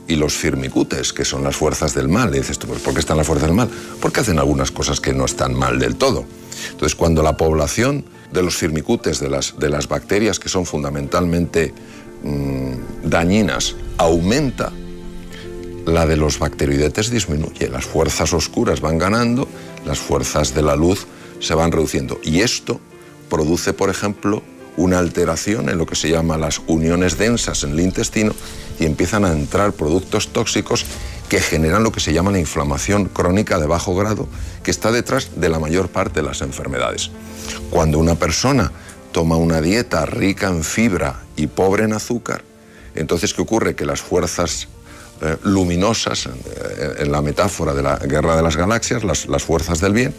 [0.09, 2.35] y los firmicutes, que son las fuerzas del mal.
[2.35, 3.69] Y dices tú, pues, ¿por qué están las fuerzas del mal?
[4.01, 6.25] Porque hacen algunas cosas que no están mal del todo.
[6.73, 11.73] Entonces, cuando la población de los firmicutes, de las, de las bacterias que son fundamentalmente
[12.25, 14.73] mm, dañinas, aumenta,
[15.91, 17.69] la de los bacteroidetes disminuye.
[17.69, 19.49] Las fuerzas oscuras van ganando,
[19.85, 21.07] las fuerzas de la luz
[21.41, 22.21] se van reduciendo.
[22.23, 22.81] Y esto
[23.29, 24.43] produce, por ejemplo,
[24.77, 28.33] una alteración en lo que se llama las uniones densas en el intestino
[28.79, 30.87] y empiezan a entrar productos tóxicos
[31.29, 34.27] que generan lo que se llama la inflamación crónica de bajo grado,
[34.63, 37.11] que está detrás de la mayor parte de las enfermedades.
[37.71, 38.73] Cuando una persona
[39.13, 42.43] toma una dieta rica en fibra y pobre en azúcar,
[42.95, 43.77] entonces ¿qué ocurre?
[43.77, 44.69] Que las fuerzas
[45.23, 49.81] eh, luminosas, eh, en la metáfora de la guerra de las galaxias, las, las fuerzas
[49.81, 50.15] del bien,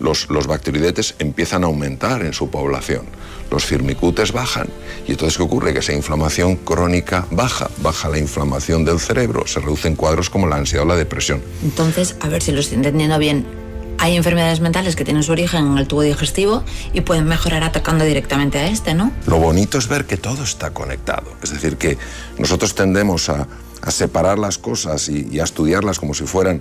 [0.00, 3.06] los, los bacteroidetes empiezan a aumentar en su población.
[3.50, 4.68] Los firmicutes bajan.
[5.06, 5.72] Y entonces, ¿qué ocurre?
[5.72, 10.56] Que esa inflamación crónica baja, baja la inflamación del cerebro, se reducen cuadros como la
[10.56, 11.40] ansiedad o la depresión.
[11.62, 13.65] Entonces, a ver si lo estoy entendiendo bien.
[13.98, 18.04] Hay enfermedades mentales que tienen su origen en el tubo digestivo y pueden mejorar atacando
[18.04, 19.12] directamente a este, ¿no?
[19.26, 21.32] Lo bonito es ver que todo está conectado.
[21.42, 21.98] Es decir, que
[22.38, 23.46] nosotros tendemos a,
[23.88, 26.60] separar las cosas y, a estudiarlas como si fueran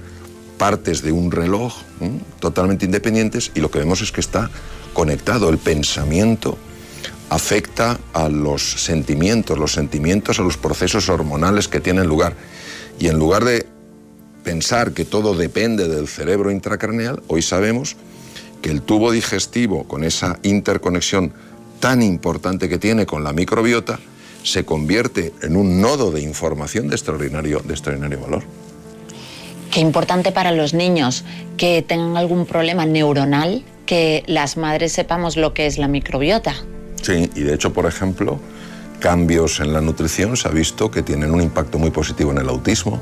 [0.58, 1.74] partes de un reloj
[2.40, 4.50] totalmente independientes y lo que vemos es que está
[4.94, 5.50] conectado.
[5.50, 6.58] El pensamiento
[7.30, 12.36] afecta a los sentimientos, los sentimientos a los procesos hormonales que tienen lugar.
[13.00, 13.68] Y en lugar de
[14.46, 17.98] pensar que todo depende del cerebro intracraneal, hoy sabemos
[18.62, 21.34] que el tubo digestivo, con esa interconexión
[21.80, 24.00] tan importante que tiene con la microbiota,
[24.44, 28.44] se convierte en un nodo de información de extraordinario, de extraordinario valor.
[29.72, 31.26] Qué importante para los niños
[31.58, 36.54] que tengan algún problema neuronal, que las madres sepamos lo que es la microbiota.
[37.02, 38.40] Sí, y de hecho, por ejemplo,
[39.00, 42.48] cambios en la nutrición se ha visto que tienen un impacto muy positivo en el
[42.48, 43.02] autismo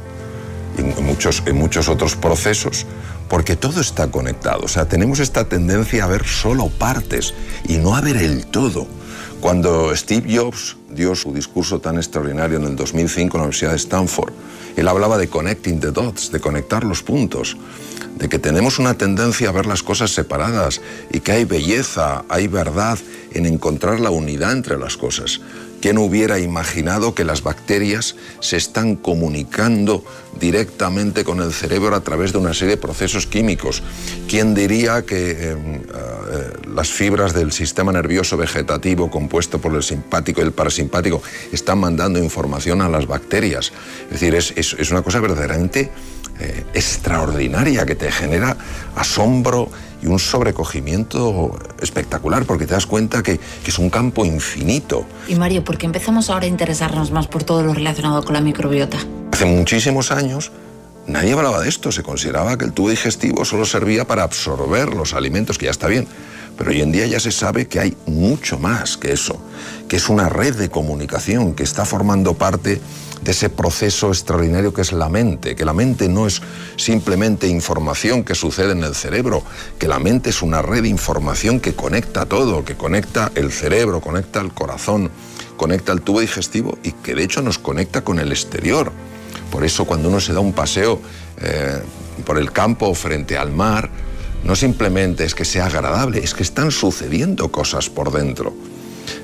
[0.78, 2.86] en muchos, en muchos otros procesos,
[3.30, 4.64] porque todo está conectado.
[4.64, 7.34] O sea, tenemos esta tendencia a ver solo partes
[7.68, 8.88] y no a ver el todo.
[9.42, 13.78] Cuando Steve Jobs dio su discurso tan extraordinario en el 2005 en la Universidad de
[13.78, 14.32] Stanford,
[14.78, 17.58] él hablaba de connecting the dots, de conectar los puntos,
[18.18, 20.82] de que tenemos una tendencia a ver las cosas separadas
[21.12, 22.98] y que hay belleza, hay verdad
[23.34, 25.42] en encontrar la unidad entre las cosas.
[25.84, 30.06] ¿Quién hubiera imaginado que las bacterias se están comunicando
[30.40, 33.84] directamente con el cerebro a través de una serie de procesos químicos?
[34.30, 40.40] ¿Quién diría que eh, eh, las fibras del sistema nervioso vegetativo compuesto por el simpático
[40.40, 41.22] y el parasimpático
[41.52, 43.74] están mandando información a las bacterias?
[44.06, 45.92] Es decir, es, una cosa verdaderamente
[46.40, 48.56] eh, extraordinaria que te genera
[48.96, 49.70] asombro
[50.04, 55.06] y un sobrecogimiento espectacular porque te das cuenta que, que es un campo infinito.
[55.28, 58.42] Y Mario, ¿por qué empezamos ahora a interesarnos más por todo lo relacionado con la
[58.42, 58.98] microbiota?
[59.32, 60.52] Hace muchísimos años
[61.08, 65.14] nadie hablaba de esto, se consideraba que el tubo digestivo solo servía para absorber los
[65.14, 66.08] alimentos, que ya está bien.
[66.58, 69.42] Pero hoy en día ya se sabe que hay mucho más que eso,
[69.88, 72.80] que es una red de comunicación que está formando parte
[73.24, 76.42] de ese proceso extraordinario que es la mente, que la mente no es
[76.76, 79.44] simplemente información que sucede en el cerebro,
[79.80, 84.02] que la mente es una red de información que conecta todo, que conecta el cerebro,
[84.02, 85.10] conecta el corazón,
[85.56, 88.92] conecta el tubo digestivo y que de hecho nos conecta con el exterior.
[89.52, 91.00] Por eso cuando uno se da un paseo
[91.42, 91.80] eh,
[92.26, 93.90] por el campo frente al mar,
[94.44, 98.54] no simplemente es que sea agradable, es que están sucediendo cosas por dentro.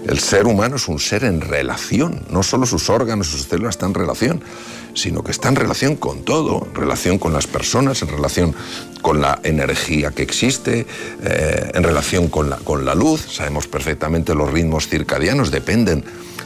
[0.07, 3.89] El ser humano es un ser en relación, no solo sus órganos, sus células están
[3.89, 4.43] en relación,
[4.93, 8.55] sino que está en relación con todo, en relación con las personas, en relación
[9.01, 10.86] con la energía que existe,
[11.23, 13.21] eh, en relación con la, con la luz.
[13.32, 16.03] Sabemos perfectamente los ritmos circadianos dependen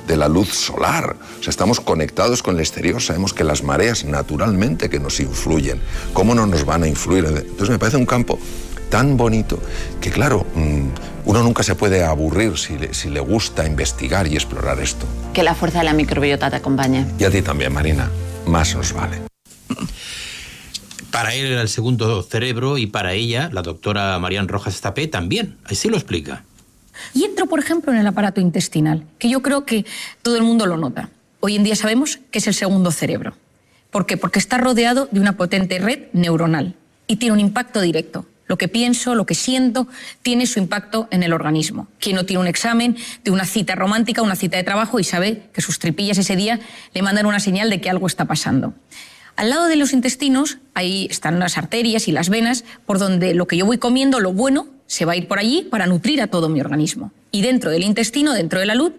[0.08, 1.16] de la luz solar.
[1.40, 5.82] O sea, estamos conectados con el exterior, sabemos que las mareas naturalmente que nos influyen,
[6.14, 7.26] ¿cómo no nos van a influir?
[7.26, 8.38] Entonces me parece un campo
[8.94, 9.60] tan bonito
[10.00, 14.36] que claro, mm, uno nunca se puede aburrir si le, si le gusta investigar y
[14.36, 15.08] explorar esto.
[15.34, 17.08] Que la fuerza de la microbiota te acompañe.
[17.18, 18.12] Y a ti también, Marina,
[18.46, 19.18] más nos vale.
[21.10, 25.58] Para él era el segundo cerebro y para ella, la doctora Marian Rojas Tapé, también.
[25.66, 26.44] Así lo explica.
[27.16, 29.88] Y entro, por ejemplo, en el aparato intestinal, que yo creo que
[30.22, 31.10] todo el mundo lo nota.
[31.40, 33.34] Hoy en día sabemos que es el segundo cerebro.
[33.90, 34.18] ¿Por qué?
[34.18, 36.76] Porque está rodeado de una potente red neuronal
[37.08, 38.28] y tiene un impacto directo.
[38.48, 39.88] Lo que pienso, lo que siento,
[40.22, 41.88] tiene su impacto en el organismo.
[42.00, 45.44] Quien no tiene un examen de una cita romántica, una cita de trabajo y sabe
[45.54, 46.60] que sus tripillas ese día
[46.94, 48.74] le mandan una señal de que algo está pasando.
[49.36, 53.48] Al lado de los intestinos, ahí están las arterias y las venas, por donde lo
[53.48, 56.28] que yo voy comiendo, lo bueno, se va a ir por allí para nutrir a
[56.28, 57.12] todo mi organismo.
[57.32, 58.94] Y dentro del intestino, dentro de la luz,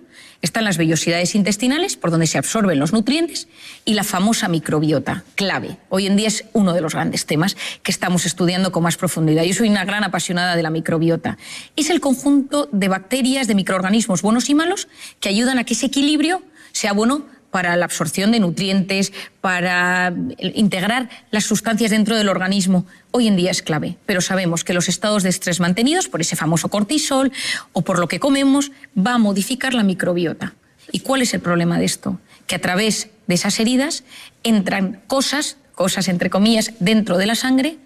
[0.44, 3.48] están las vellosidades intestinales, por donde se absorben los nutrientes,
[3.84, 5.78] y la famosa microbiota, clave.
[5.88, 9.44] Hoy en día es uno de los grandes temas que estamos estudiando con más profundidad.
[9.44, 11.38] Yo soy una gran apasionada de la microbiota.
[11.76, 14.88] Es el conjunto de bacterias, de microorganismos buenos y malos,
[15.18, 16.42] que ayudan a que ese equilibrio
[16.72, 23.28] sea bueno para la absorción de nutrientes, para integrar las sustancias dentro del organismo, hoy
[23.28, 23.96] en día es clave.
[24.06, 27.30] Pero sabemos que los estados de estrés mantenidos por ese famoso cortisol
[27.72, 30.54] o por lo que comemos va a modificar la microbiota.
[30.90, 32.18] ¿Y cuál es el problema de esto?
[32.48, 34.02] Que a través de esas heridas
[34.42, 37.76] entran cosas, cosas entre comillas, dentro de la sangre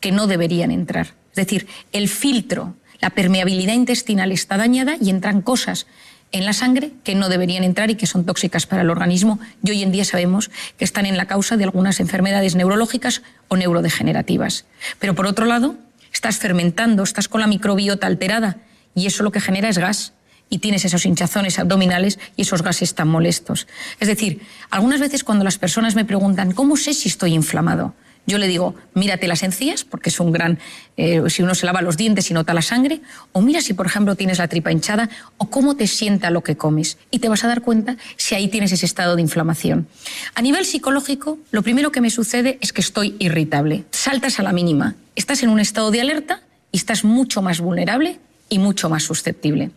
[0.00, 1.14] que no deberían entrar.
[1.30, 5.86] Es decir, el filtro, la permeabilidad intestinal está dañada y entran cosas
[6.34, 9.70] en la sangre que no deberían entrar y que son tóxicas para el organismo y
[9.70, 14.64] hoy en día sabemos que están en la causa de algunas enfermedades neurológicas o neurodegenerativas.
[14.98, 15.76] Pero por otro lado,
[16.12, 18.56] estás fermentando, estás con la microbiota alterada
[18.96, 20.12] y eso lo que genera es gas
[20.50, 23.68] y tienes esos hinchazones abdominales y esos gases tan molestos.
[24.00, 27.94] Es decir, algunas veces cuando las personas me preguntan, ¿cómo sé si estoy inflamado?
[28.26, 30.58] Yo le digo, mírate las encías, porque es un gran.
[30.96, 33.02] Eh, si uno se lava los dientes y nota la sangre,
[33.32, 36.56] o mira si, por ejemplo, tienes la tripa hinchada, o cómo te sienta lo que
[36.56, 36.96] comes.
[37.10, 39.86] Y te vas a dar cuenta si ahí tienes ese estado de inflamación.
[40.34, 43.84] A nivel psicológico, lo primero que me sucede es que estoy irritable.
[43.90, 44.94] Saltas a la mínima.
[45.16, 46.40] Estás en un estado de alerta
[46.72, 48.18] y estás mucho más vulnerable
[48.48, 49.70] y mucho más susceptible.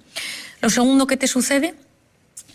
[0.61, 1.75] Lo segundo que te sucede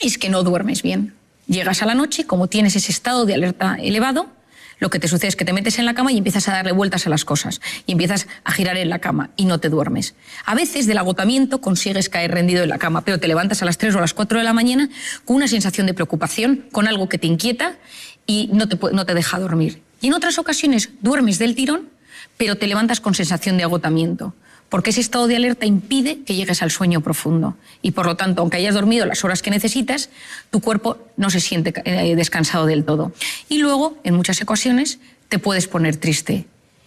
[0.00, 1.14] es que no duermes bien.
[1.46, 4.28] Llegas a la noche, como tienes ese estado de alerta elevado,
[4.82, 6.72] lo que te sucede es que te metes en la cama y empiezas a darle
[6.72, 10.16] vueltas a las cosas y empiezas a girar en la cama y no te duermes.
[10.44, 13.78] A veces del agotamiento consigues caer rendido en la cama, pero te levantas a las
[13.78, 14.88] 3 o a las 4 de la mañana
[15.24, 17.76] con una sensación de preocupación, con algo que te inquieta
[18.26, 19.82] y no te, no te deja dormir.
[20.00, 21.88] Y en otras ocasiones duermes del tirón,
[22.36, 24.34] pero te levantas con sensación de agotamiento
[24.72, 27.58] porque ese estado de alerta impide que llegues al sueño profundo.
[27.82, 30.08] Y por lo tanto, aunque hayas dormido las horas que necesitas,
[30.50, 33.12] tu cuerpo no se siente eh, descansado del todo.
[33.50, 34.98] Y luego, en muchas ocasiones,
[35.28, 36.46] te puedes poner triste.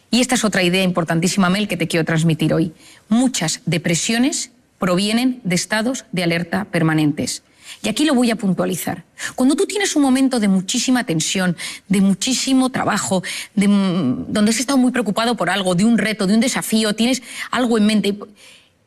[0.09, 2.73] Y esta es otra idea importantísima, Mel, que te quiero transmitir hoy.
[3.07, 7.43] Muchas depresiones provienen de estados de alerta permanentes.
[7.84, 9.03] Y aquí lo voy a puntualizar.
[9.36, 11.55] Cuando tú tienes un momento de muchísima tensión,
[11.88, 13.23] de muchísimo trabajo,
[13.53, 16.95] de, mm, donde has estado muy preocupado por algo, de un reto, de un desafío,
[16.95, 17.21] tienes
[17.51, 18.17] algo en mente,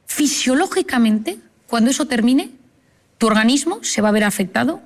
[0.06, 2.50] fisiológicamente, cuando eso termine,
[3.18, 4.80] tu organismo se va a ver afectado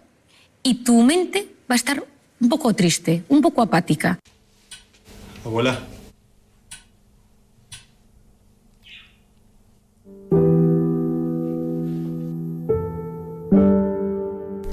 [0.62, 2.04] y tu mente va a estar
[2.40, 4.18] un poco triste, un poco apática.
[5.44, 5.80] Abuela,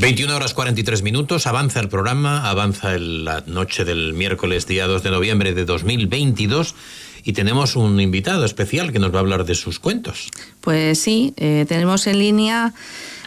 [0.00, 5.10] 21 horas 43 minutos, avanza el programa, avanza la noche del miércoles día 2 de
[5.10, 6.74] noviembre de 2022
[7.22, 10.30] y tenemos un invitado especial que nos va a hablar de sus cuentos.
[10.62, 12.72] Pues sí, eh, tenemos en línea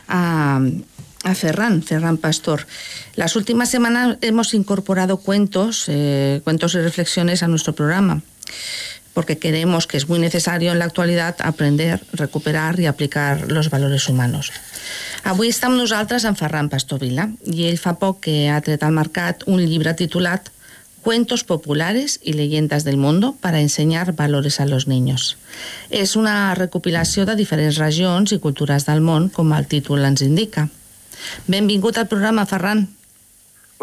[0.07, 0.61] a,
[1.23, 2.65] a Ferran, Ferran Pastor.
[3.15, 8.23] Las últimas semanas hemos incorporado cuentos, eh, cuentos y reflexiones a nuestro programa,
[9.13, 14.09] porque creemos que es muy necesario en la actualidad aprender, recuperar i aplicar los valores
[14.09, 14.51] humanos.
[15.23, 18.83] Avui està amb nosaltres en Ferran Pastor Vila i ell fa poc que ha tret
[18.83, 20.51] al mercat un llibre titulat
[21.03, 25.35] Cuentos populares y leyendas del mundo para enseñar valores a los niños.
[25.89, 30.69] És una recopilació de diferents regions i cultures del món, com el títol ens indica.
[31.45, 32.87] Benvingut al programa, Ferran.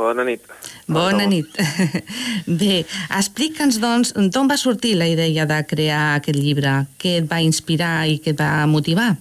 [0.00, 0.48] Bona nit.
[0.88, 1.60] Bona nit.
[2.62, 2.86] Bé,
[3.18, 6.86] explica'ns, doncs, d'on va sortir la idea de crear aquest llibre?
[6.96, 9.12] Què et va inspirar i què et va motivar?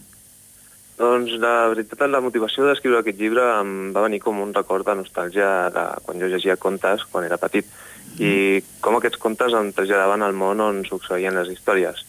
[1.00, 4.98] Doncs la veritat, la motivació d'escriure aquest llibre em va venir com un record de
[5.00, 7.70] nostàlgia de quan jo llegia contes quan era petit
[8.20, 12.04] i com aquests contes em traslladaven al món on succeïen les històries.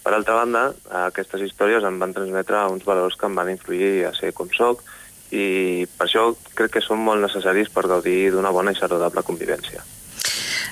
[0.00, 0.62] Per altra banda,
[1.02, 4.80] aquestes històries em van transmetre uns valors que em van influir a ser com sóc
[5.36, 9.84] i per això crec que són molt necessaris per gaudir d'una bona i saludable convivència.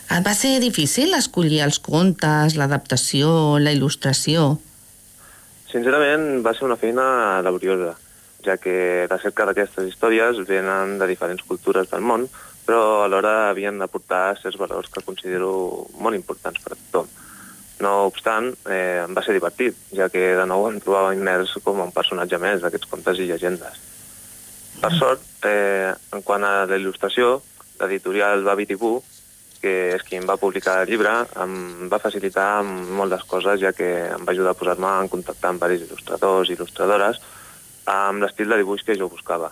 [0.08, 4.54] Et va ser difícil escollir els contes, l'adaptació, la il·lustració?
[5.68, 7.92] Sincerament, va ser una feina laboriosa,
[8.44, 12.24] ja que la cerca d'aquestes històries venen de diferents cultures del món,
[12.68, 15.50] però alhora havien d'aportar certs valors que considero
[16.00, 17.10] molt importants per a tothom.
[17.84, 21.84] No obstant, eh, em va ser divertit, ja que de nou em trobava immers com
[21.84, 23.78] un personatge més d'aquests contes i llegendes.
[24.80, 27.40] Per sort, eh, en quant a la il·lustració,
[27.80, 29.02] l'editorial Babi Tibú,
[29.62, 33.88] que és qui em va publicar el llibre, em va facilitar moltes coses, ja que
[34.14, 37.22] em va ajudar a posar-me en contacte amb diversos il·lustradors i il·lustradores
[37.88, 39.50] amb l'estil de dibuix que jo buscava.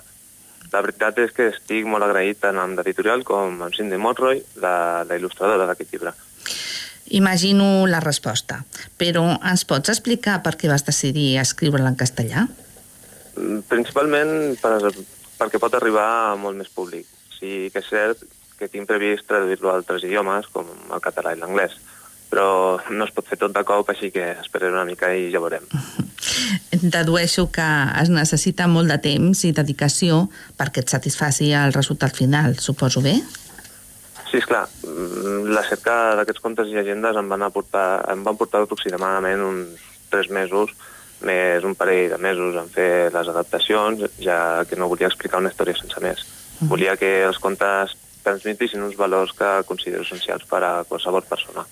[0.73, 5.05] La veritat és que estic molt agraït tant amb l'editorial com amb Cindy Monroy, la,
[5.09, 6.13] la il·lustradora d'aquest llibre.
[7.15, 8.65] Imagino la resposta,
[8.99, 12.49] però ens pots explicar per què vas decidir escriure-la en castellà?
[13.37, 14.91] Mm, Principalment per,
[15.39, 17.07] perquè pot arribar a molt més públic.
[17.37, 18.25] Sí que és cert
[18.59, 21.77] que tinc previst traduir-lo a altres idiomes, com el català i l'anglès,
[22.31, 25.43] però no es pot fer tot de cop, així que esperaré una mica i ja
[25.43, 25.67] veurem.
[26.97, 27.67] Dedueixo que
[28.03, 30.27] es necessita molt de temps i dedicació
[30.59, 33.17] perquè et satisfaci el resultat final, suposo bé?
[34.27, 38.37] Sí, és clar, mm, la cerca d'aquests contes i llegendes em van, aportar, em van
[38.37, 40.75] portar aproximadament uns tres mesos,
[41.27, 45.53] més un parell de mesos en fer les adaptacions, ja que no volia explicar una
[45.53, 46.27] història sense més.
[46.69, 47.95] Volia que els contes
[48.27, 51.65] transmetissin uns valors que considero essencials per a qualsevol persona.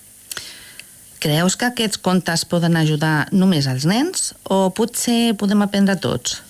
[1.24, 6.42] Creus que aquests contes poden ajudar només als nens o potser podem aprendre tots?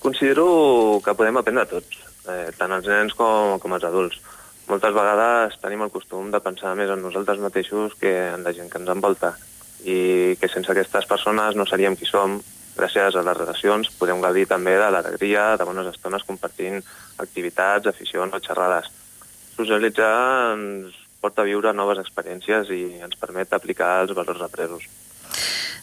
[0.00, 0.46] Considero
[1.04, 4.22] que podem aprendre tots, eh, tant els nens com, com els adults.
[4.66, 8.72] Moltes vegades tenim el costum de pensar més en nosaltres mateixos que en la gent
[8.72, 9.34] que ens envolta
[9.84, 12.40] i que sense aquestes persones no seríem qui som.
[12.76, 16.82] Gràcies a les relacions podem gaudir també de l'alegria, de bones estones compartint
[17.22, 18.90] activitats, aficions o xerrades.
[19.56, 20.12] Socialitzar
[20.52, 24.84] ens porta a viure noves experiències i ens permet aplicar els valors apresos.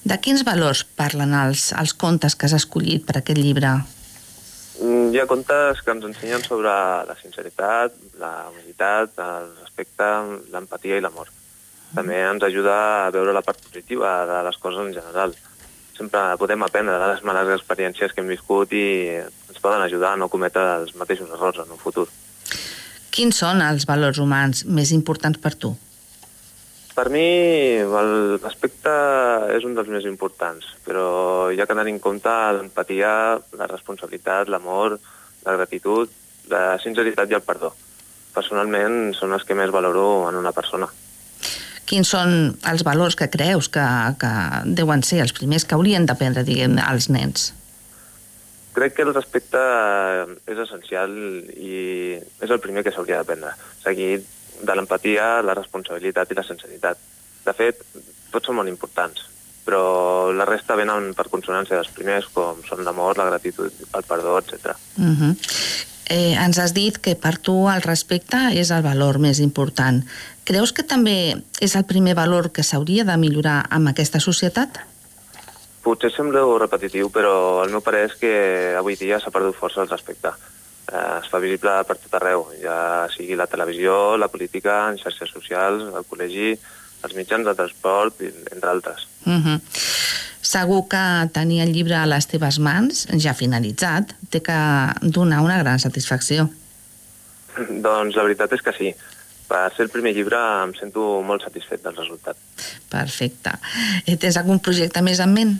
[0.03, 3.73] De quins valors parlen els, els contes que has escollit per aquest llibre?
[4.81, 6.73] Mm, Hi ha contes que ens ensenyen sobre
[7.07, 10.09] la sinceritat, la humilitat, el respecte,
[10.53, 11.31] l'empatia i l'amor.
[11.93, 12.75] També ens ajuda
[13.05, 15.35] a veure la part positiva de les coses en general.
[16.03, 18.83] Sempre podem aprendre de les males experiències que hem viscut i
[19.23, 22.09] ens poden ajudar a no cometre els mateixos errors en un futur.
[23.15, 25.71] Quins són els valors humans més importants per tu?
[26.91, 27.23] Per mi
[28.43, 28.91] l'aspecte
[29.55, 31.05] és un dels més importants, però
[31.55, 33.13] hi ha que tenir en compte l'empatia,
[33.61, 34.97] la responsabilitat, l'amor,
[35.47, 36.11] la gratitud,
[36.51, 37.71] la sinceritat i el perdó.
[38.35, 40.91] Personalment són els que més valoro en una persona.
[41.89, 43.83] Quins són els valors que creus que,
[44.19, 44.31] que
[44.79, 47.51] deuen ser els primers que haurien d'aprendre, diguem, als nens?
[48.73, 49.59] Crec que el respecte
[50.49, 51.11] és essencial
[51.53, 53.51] i és el primer que s'hauria d'aprendre.
[53.83, 54.25] Seguit
[54.63, 56.97] de l'empatia, la responsabilitat i la sinceritat.
[57.43, 57.83] De fet,
[58.31, 59.27] tots són molt importants,
[59.67, 64.39] però la resta venen per consonància dels primers, com són l'amor, la gratitud, el perdó,
[64.39, 64.73] etc.
[64.97, 65.33] Uh -huh.
[66.09, 70.01] Eh, ens has dit que per tu el respecte és el valor més important.
[70.43, 74.81] Creus que també és el primer valor que s'hauria de millorar amb aquesta societat?
[75.83, 78.33] Potser sembla repetitiu, però el meu parer és que
[78.79, 80.31] avui dia s'ha perdut força el respecte.
[80.91, 85.31] eh, es fa visible per tot arreu, ja sigui la televisió, la política, en xarxes
[85.31, 86.53] socials, el col·legi,
[87.03, 89.07] els mitjans de transport, entre altres.
[89.25, 89.59] Uh -huh.
[90.53, 91.01] Segur que
[91.33, 94.57] tenir el llibre a les teves mans, ja finalitzat, té que
[95.01, 96.49] donar una gran satisfacció.
[97.57, 98.93] doncs la veritat és que sí.
[99.49, 102.37] Per ser el primer llibre em sento molt satisfet del resultat.
[102.89, 103.51] Perfecte.
[104.05, 105.53] Eh, Tens algun projecte més en ment?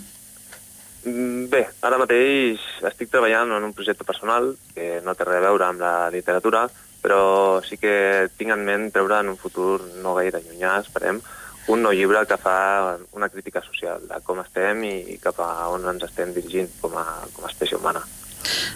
[1.06, 5.46] Mm, Bé, ara mateix estic treballant en un projecte personal que no té res a
[5.50, 6.68] veure amb la literatura,
[7.04, 11.20] però sí que tinc en ment treure en un futur no gaire llunyà, esperem,
[11.68, 15.88] un nou llibre que fa una crítica social de com estem i cap a on
[15.94, 17.06] ens estem dirigint com a,
[17.36, 18.04] com a espècie humana.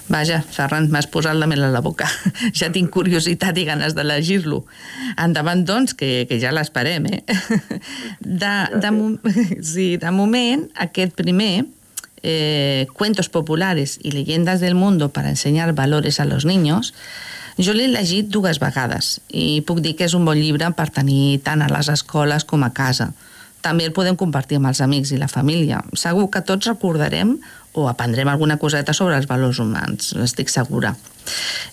[0.07, 2.07] Vaja, Ferran, m'has posat la mel a la boca.
[2.59, 4.61] Ja tinc curiositat i ganes de llegir-lo.
[5.19, 7.23] Endavant, doncs, que, que ja l'esperem, eh?
[8.41, 8.91] De, de,
[9.73, 11.65] sí, de moment, aquest primer,
[12.23, 16.93] eh, Cuentos populares y leyendas del mundo para enseñar valores a los niños,
[17.57, 21.39] jo l'he llegit dues vegades i puc dir que és un bon llibre per tenir
[21.45, 23.11] tant a les escoles com a casa.
[23.65, 25.81] També el podem compartir amb els amics i la família.
[25.97, 27.33] Segur que tots recordarem
[27.77, 30.93] o aprendrem alguna coseta sobre els valors humans, estic segura.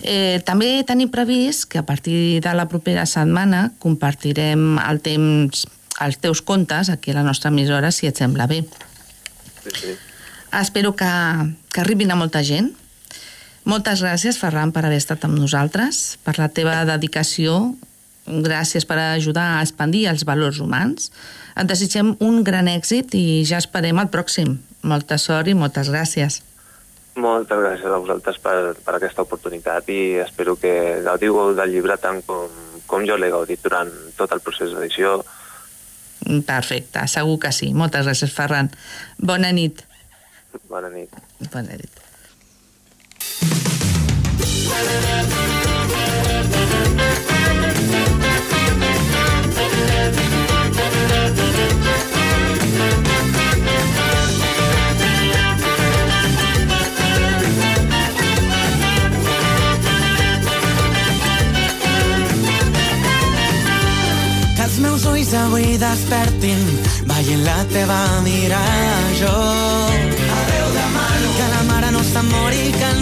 [0.03, 5.66] Eh, també tenim previst que a partir de la propera setmana compartirem el temps,
[6.05, 8.64] els teus contes aquí a la nostra emissora, si et sembla bé.
[9.62, 9.95] Sí, sí.
[10.61, 11.11] Espero que,
[11.72, 12.72] que arribin a molta gent.
[13.64, 17.72] Moltes gràcies, Ferran, per haver estat amb nosaltres, per la teva dedicació,
[18.26, 21.10] gràcies per ajudar a expandir els valors humans.
[21.56, 24.58] Et desitgem un gran èxit i ja esperem el pròxim.
[24.84, 26.42] Molta sort i moltes gràcies.
[27.16, 32.20] Moltes gràcies a vosaltres per, per aquesta oportunitat i espero que gaudiu del llibre tant
[32.26, 32.50] com,
[32.90, 35.20] com jo l'he gaudit durant tot el procés d'edició.
[36.44, 37.72] Perfecte, segur que sí.
[37.72, 38.72] Moltes gràcies, Ferran.
[39.18, 39.86] Bona nit.
[40.68, 41.12] Bona nit.
[41.52, 41.93] Bona nit.
[65.35, 66.61] Avui despertin
[67.09, 69.32] veient la teva mirada jo.
[70.39, 72.93] Adéu demano que la mare no se'n mori, que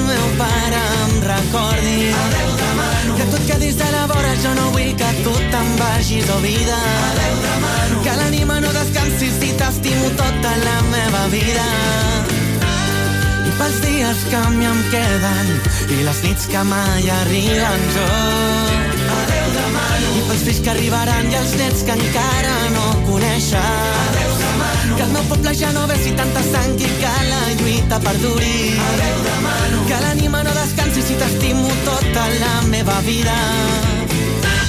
[1.37, 2.01] recordi.
[2.24, 5.68] Adéu demano que tu et quedis de la vora, jo no vull que tu te'n
[5.80, 6.78] vagis, oh vida.
[7.11, 11.66] Adéu demano que l'ànima no descansi si t'estimo tota la meva vida.
[13.49, 15.49] I pels dies que a mi em queden
[15.95, 18.09] i les nits que mai arriben jo.
[19.18, 20.14] Adéu demano.
[20.18, 23.83] I pels fills que arribaran i els nets que encara no coneixen.
[24.07, 24.97] Adéu demano.
[24.97, 28.57] Que el meu poble ja no vegi tanta sang i que la lluita perduri.
[28.93, 29.21] Adéu
[32.83, 33.35] meva vida.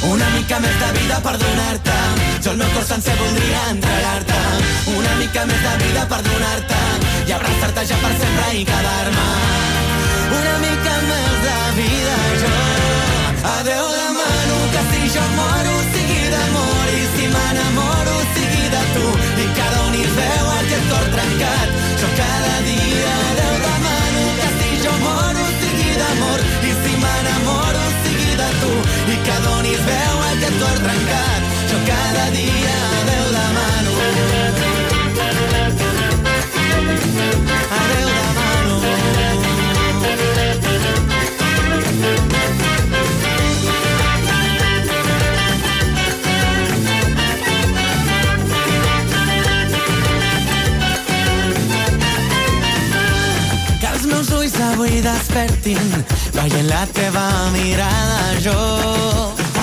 [0.04, 1.96] Una mica més de vida per donar-te.
[2.44, 4.42] Jo el meu cor sencer voldria entregar-te.
[4.94, 6.82] Una mica més de vida per donar-te
[7.28, 9.28] I abraçar-te ja per sempre i quedar-me.
[10.40, 12.54] Una mica més de vida jo.
[13.56, 16.96] Adéu demano que si jo moro sigui d'amor.
[17.02, 19.08] I si m'enamoro sigui de tu.
[19.44, 19.50] I
[19.88, 21.63] un hi veu aquest cor trencat
[28.64, 28.74] tu
[29.14, 31.56] i que donis veu a aquest cor trencat.
[31.72, 33.03] Jo cada dia
[55.04, 58.60] despertin veient la teva mirada jo.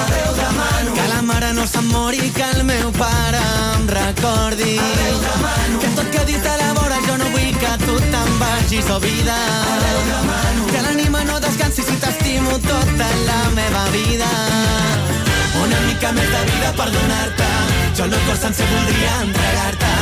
[0.02, 0.94] Adéu demano.
[0.94, 3.40] Que la mare no se'n mori que el meu pare
[3.76, 4.76] em recordi.
[4.78, 5.78] Adéu demano.
[5.80, 9.38] Que tot quedi a la vora jo no vull que tu te'n vagis oh vida.
[9.76, 10.68] Adéu demano.
[10.72, 16.72] Que l'ànima no descansi si t'estimo tota la meva vida una mica més de vida
[16.78, 17.48] per donar-te.
[17.98, 19.92] Jo el cor sencer voldria entregar-te.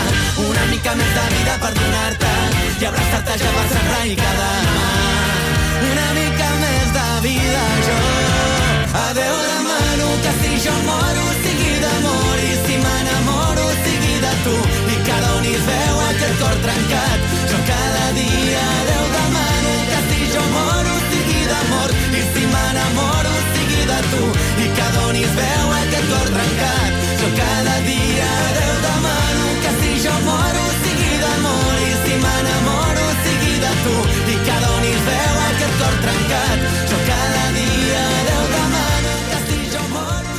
[0.44, 2.32] Una mica més de vida per donar-te.
[2.80, 4.88] I abraçar-te ja per sempre i cada mà.
[5.88, 7.98] Una mica més de vida jo.
[9.04, 12.44] Adéu demano que si jo moro sigui d'amor.
[12.50, 14.56] I si m'enamoro sigui de tu.
[14.92, 16.87] I cada un hi veu aquest cor trencat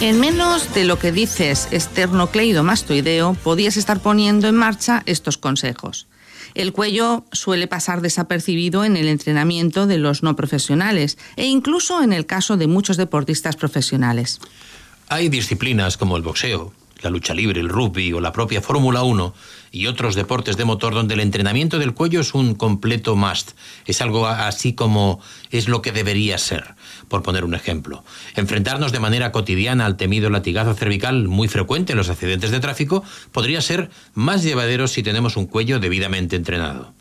[0.02, 6.08] En menos de lo que dices esternocleidomastoideo, podías estar poniendo en marcha estos consejos.
[6.56, 12.14] El cuello suele pasar desapercibido en el entrenamiento de los no profesionales e incluso en
[12.14, 14.40] el caso de muchos deportistas profesionales.
[15.10, 16.72] Hay disciplinas como el boxeo,
[17.02, 19.34] la lucha libre, el rugby o la propia Fórmula 1
[19.72, 23.52] y otros deportes de motor donde el entrenamiento del cuello es un completo must.
[23.86, 25.20] Es algo así como
[25.52, 26.76] es lo que debería ser,
[27.10, 28.04] por poner un ejemplo.
[28.36, 33.04] Enfrentarnos de manera cotidiana al temido latigazo cervical muy frecuente en los accidentes de tráfico
[33.32, 36.94] podría ser más llevadero si tenemos un cuello debidamente entrenado.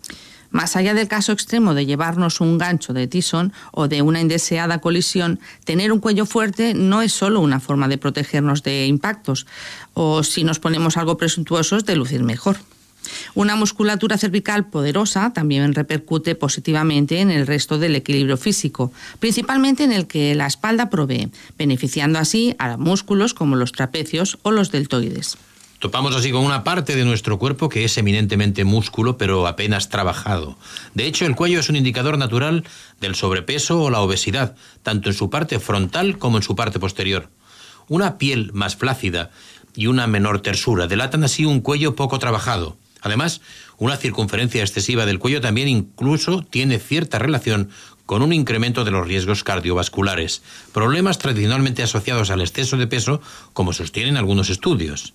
[0.50, 4.78] Más allá del caso extremo de llevarnos un gancho de tisón o de una indeseada
[4.78, 9.46] colisión, tener un cuello fuerte no es solo una forma de protegernos de impactos,
[9.92, 12.56] o si nos ponemos algo presuntuosos, de lucir mejor.
[13.34, 19.92] Una musculatura cervical poderosa también repercute positivamente en el resto del equilibrio físico, principalmente en
[19.92, 25.38] el que la espalda provee, beneficiando así a músculos como los trapecios o los deltoides.
[25.78, 30.58] Topamos así con una parte de nuestro cuerpo que es eminentemente músculo, pero apenas trabajado.
[30.94, 32.64] De hecho, el cuello es un indicador natural
[33.00, 37.30] del sobrepeso o la obesidad, tanto en su parte frontal como en su parte posterior.
[37.86, 39.30] Una piel más flácida
[39.76, 42.76] y una menor tersura delatan así un cuello poco trabajado.
[43.00, 43.40] Además,
[43.78, 47.70] una circunferencia excesiva del cuello también incluso tiene cierta relación
[48.06, 50.42] con un incremento de los riesgos cardiovasculares,
[50.72, 53.20] problemas tradicionalmente asociados al exceso de peso,
[53.52, 55.12] como sostienen algunos estudios.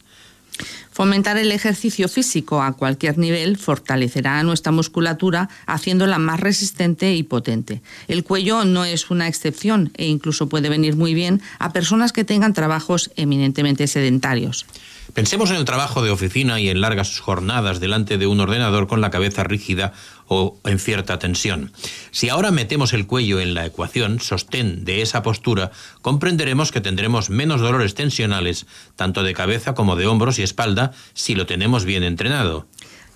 [0.91, 7.81] Fomentar el ejercicio físico a cualquier nivel fortalecerá nuestra musculatura haciéndola más resistente y potente.
[8.07, 12.23] El cuello no es una excepción e incluso puede venir muy bien a personas que
[12.23, 14.67] tengan trabajos eminentemente sedentarios.
[15.14, 18.99] Pensemos en el trabajo de oficina y en largas jornadas delante de un ordenador con
[18.99, 19.93] la cabeza rígida
[20.28, 21.72] o en cierta tensión.
[22.09, 25.70] Si ahora metemos el cuello en la ecuación sostén de esa postura,
[26.01, 31.36] comprenderemos que tendremos menos dolores tensionales, tanto de cabeza como de hombros y espalda, si
[31.36, 32.66] lo tenemos bien entrenado.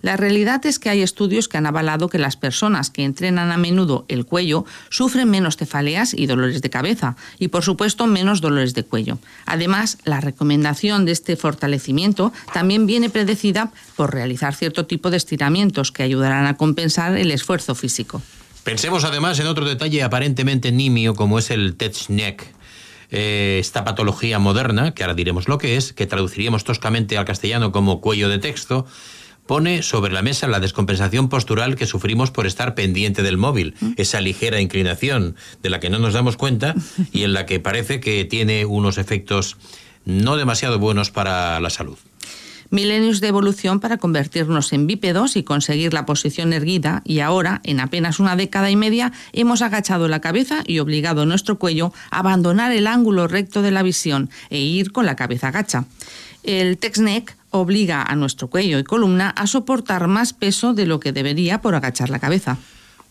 [0.01, 3.57] La realidad es que hay estudios que han avalado que las personas que entrenan a
[3.57, 8.73] menudo el cuello sufren menos cefaleas y dolores de cabeza y por supuesto menos dolores
[8.73, 9.17] de cuello.
[9.45, 15.91] Además, la recomendación de este fortalecimiento también viene predecida por realizar cierto tipo de estiramientos
[15.91, 18.21] que ayudarán a compensar el esfuerzo físico.
[18.63, 22.45] Pensemos además en otro detalle aparentemente nimio como es el Tetschneck,
[23.09, 27.71] eh, esta patología moderna, que ahora diremos lo que es, que traduciríamos toscamente al castellano
[27.71, 28.85] como cuello de texto,
[29.47, 33.93] pone sobre la mesa la descompensación postural que sufrimos por estar pendiente del móvil, mm.
[33.97, 36.75] esa ligera inclinación de la que no nos damos cuenta
[37.11, 39.57] y en la que parece que tiene unos efectos
[40.05, 41.97] no demasiado buenos para la salud.
[42.69, 47.79] Milenios de evolución para convertirnos en bípedos y conseguir la posición erguida y ahora, en
[47.79, 52.73] apenas una década y media, hemos agachado la cabeza y obligado nuestro cuello a abandonar
[52.73, 55.85] el ángulo recto de la visión e ir con la cabeza agacha.
[56.43, 61.11] El Tex-Neck obliga a nuestro cuello y columna a soportar más peso de lo que
[61.11, 62.57] debería por agachar la cabeza.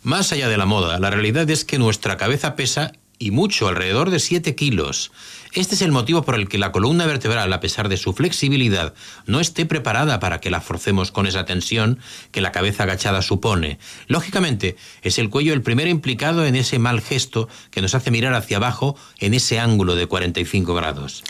[0.03, 4.11] Más allá de la moda, la realidad es que nuestra cabeza pesa y mucho, alrededor
[4.11, 5.11] de 7 kilos.
[5.53, 8.93] Este es el motivo por el que la columna vertebral, a pesar de su flexibilidad,
[9.24, 11.99] no esté preparada para que la forcemos con esa tensión
[12.30, 13.78] que la cabeza agachada supone.
[14.07, 18.34] Lógicamente, es el cuello el primero implicado en ese mal gesto que nos hace mirar
[18.34, 21.24] hacia abajo en ese ángulo de 45 grados.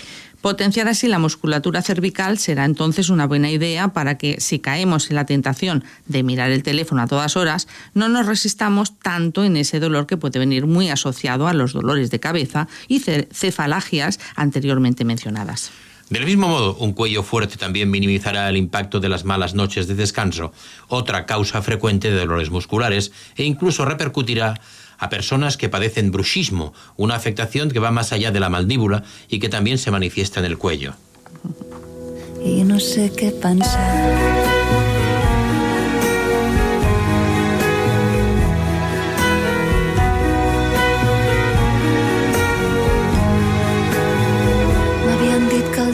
[0.47, 5.17] Potenciar así la musculatura cervical será entonces una buena idea para que, si caemos en
[5.17, 9.81] la tentación de mirar el teléfono a todas horas, no nos resistamos tanto en ese
[9.81, 15.73] dolor que puede venir muy asociado a los dolores de cabeza y cefalagias anteriormente mencionadas.
[16.11, 19.97] Del mismo modo, un cuello fuerte también minimizará el impacto de las malas noches de
[19.97, 20.53] descanso,
[20.87, 24.61] otra causa frecuente de dolores musculares, e incluso repercutirá
[24.99, 29.39] a personas que padecen bruxismo, una afectación que va más allá de la mandíbula y
[29.39, 30.95] que también se manifiesta en el cuello.
[32.45, 34.37] Y no sé qué pensar.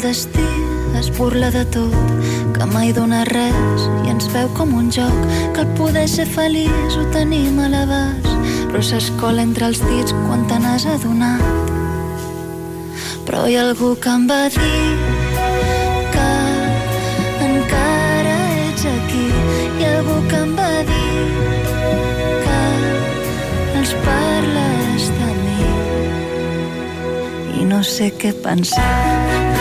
[0.02, 0.40] Destí
[0.98, 1.94] es burla de tot,
[2.52, 6.98] que mai dona res i ens veu com un joc, que el poder ser feliç
[6.98, 8.31] ho tenim a l'abast
[8.72, 11.42] però s'escola entre els dits quan te n'has adonat.
[13.28, 14.88] Però hi ha algú que em va dir
[16.14, 16.28] que
[17.50, 18.38] encara
[18.70, 19.28] ets aquí.
[19.76, 21.12] Hi ha algú que em va dir
[22.46, 22.58] que
[23.82, 25.62] els parles de mi
[27.60, 29.51] i no sé què pensar.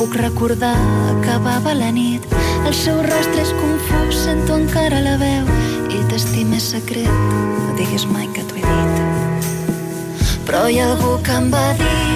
[0.00, 0.76] Puc recordar,
[1.18, 2.24] acabava la nit.
[2.64, 5.50] El seu rostre és confús, sento encara la veu
[5.92, 10.38] i t'estime secret, no diguis mai que t'ho he dit.
[10.48, 12.09] Però hi ha algú que em va dir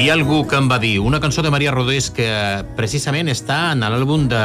[0.00, 2.24] Hi ha algú que em va dir una cançó de Maria Rodés que
[2.72, 4.38] precisament està en l'àlbum de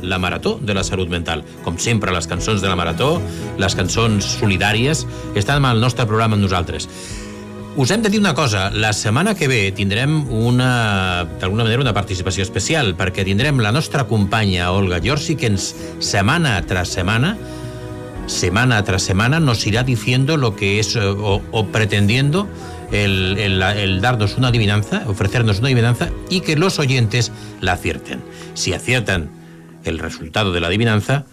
[0.00, 1.42] la Marató de la Salut Mental.
[1.60, 3.18] Com sempre, les cançons de la Marató,
[3.60, 5.04] les cançons solidàries,
[5.36, 6.88] estan en el nostre programa amb nosaltres.
[7.76, 11.92] Us hem de dir una cosa, la setmana que ve tindrem una, d'alguna manera una
[11.92, 17.36] participació especial, perquè tindrem la nostra companya Olga Giorgi, que ens, setmana tras setmana,
[18.24, 22.48] semana tras semana, nos irá diciendo lo que es, eh, o, o pretendiendo
[22.92, 28.22] el, el, el, darnos una adivinanza, ofrecernos una adivinanza y que los oyentes la acierten.
[28.54, 29.30] Si aciertan
[29.84, 31.24] el resultado de la adivinanza,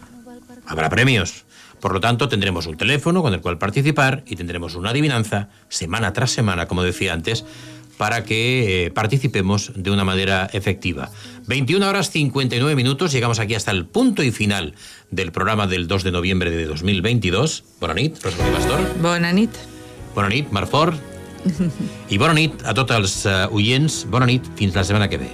[0.65, 1.45] habrá premios.
[1.79, 6.13] Por lo tanto, tendremos un teléfono con el cual participar y tendremos una adivinanza semana
[6.13, 7.43] tras semana, como decía antes,
[7.97, 11.11] para que eh, participemos de una manera efectiva.
[11.47, 14.75] 21 horas 59 minutos, llegamos aquí hasta el punto y final
[15.09, 17.63] del programa del 2 de noviembre de 2022.
[17.79, 18.79] Bona nit, Rosa Pastor.
[19.01, 19.51] Bona nit.
[20.15, 21.10] Bona nit, Marc Fort.
[22.13, 24.03] I bona nit a tots els uh, oients.
[24.11, 25.29] Bona nit, fins la setmana que ve.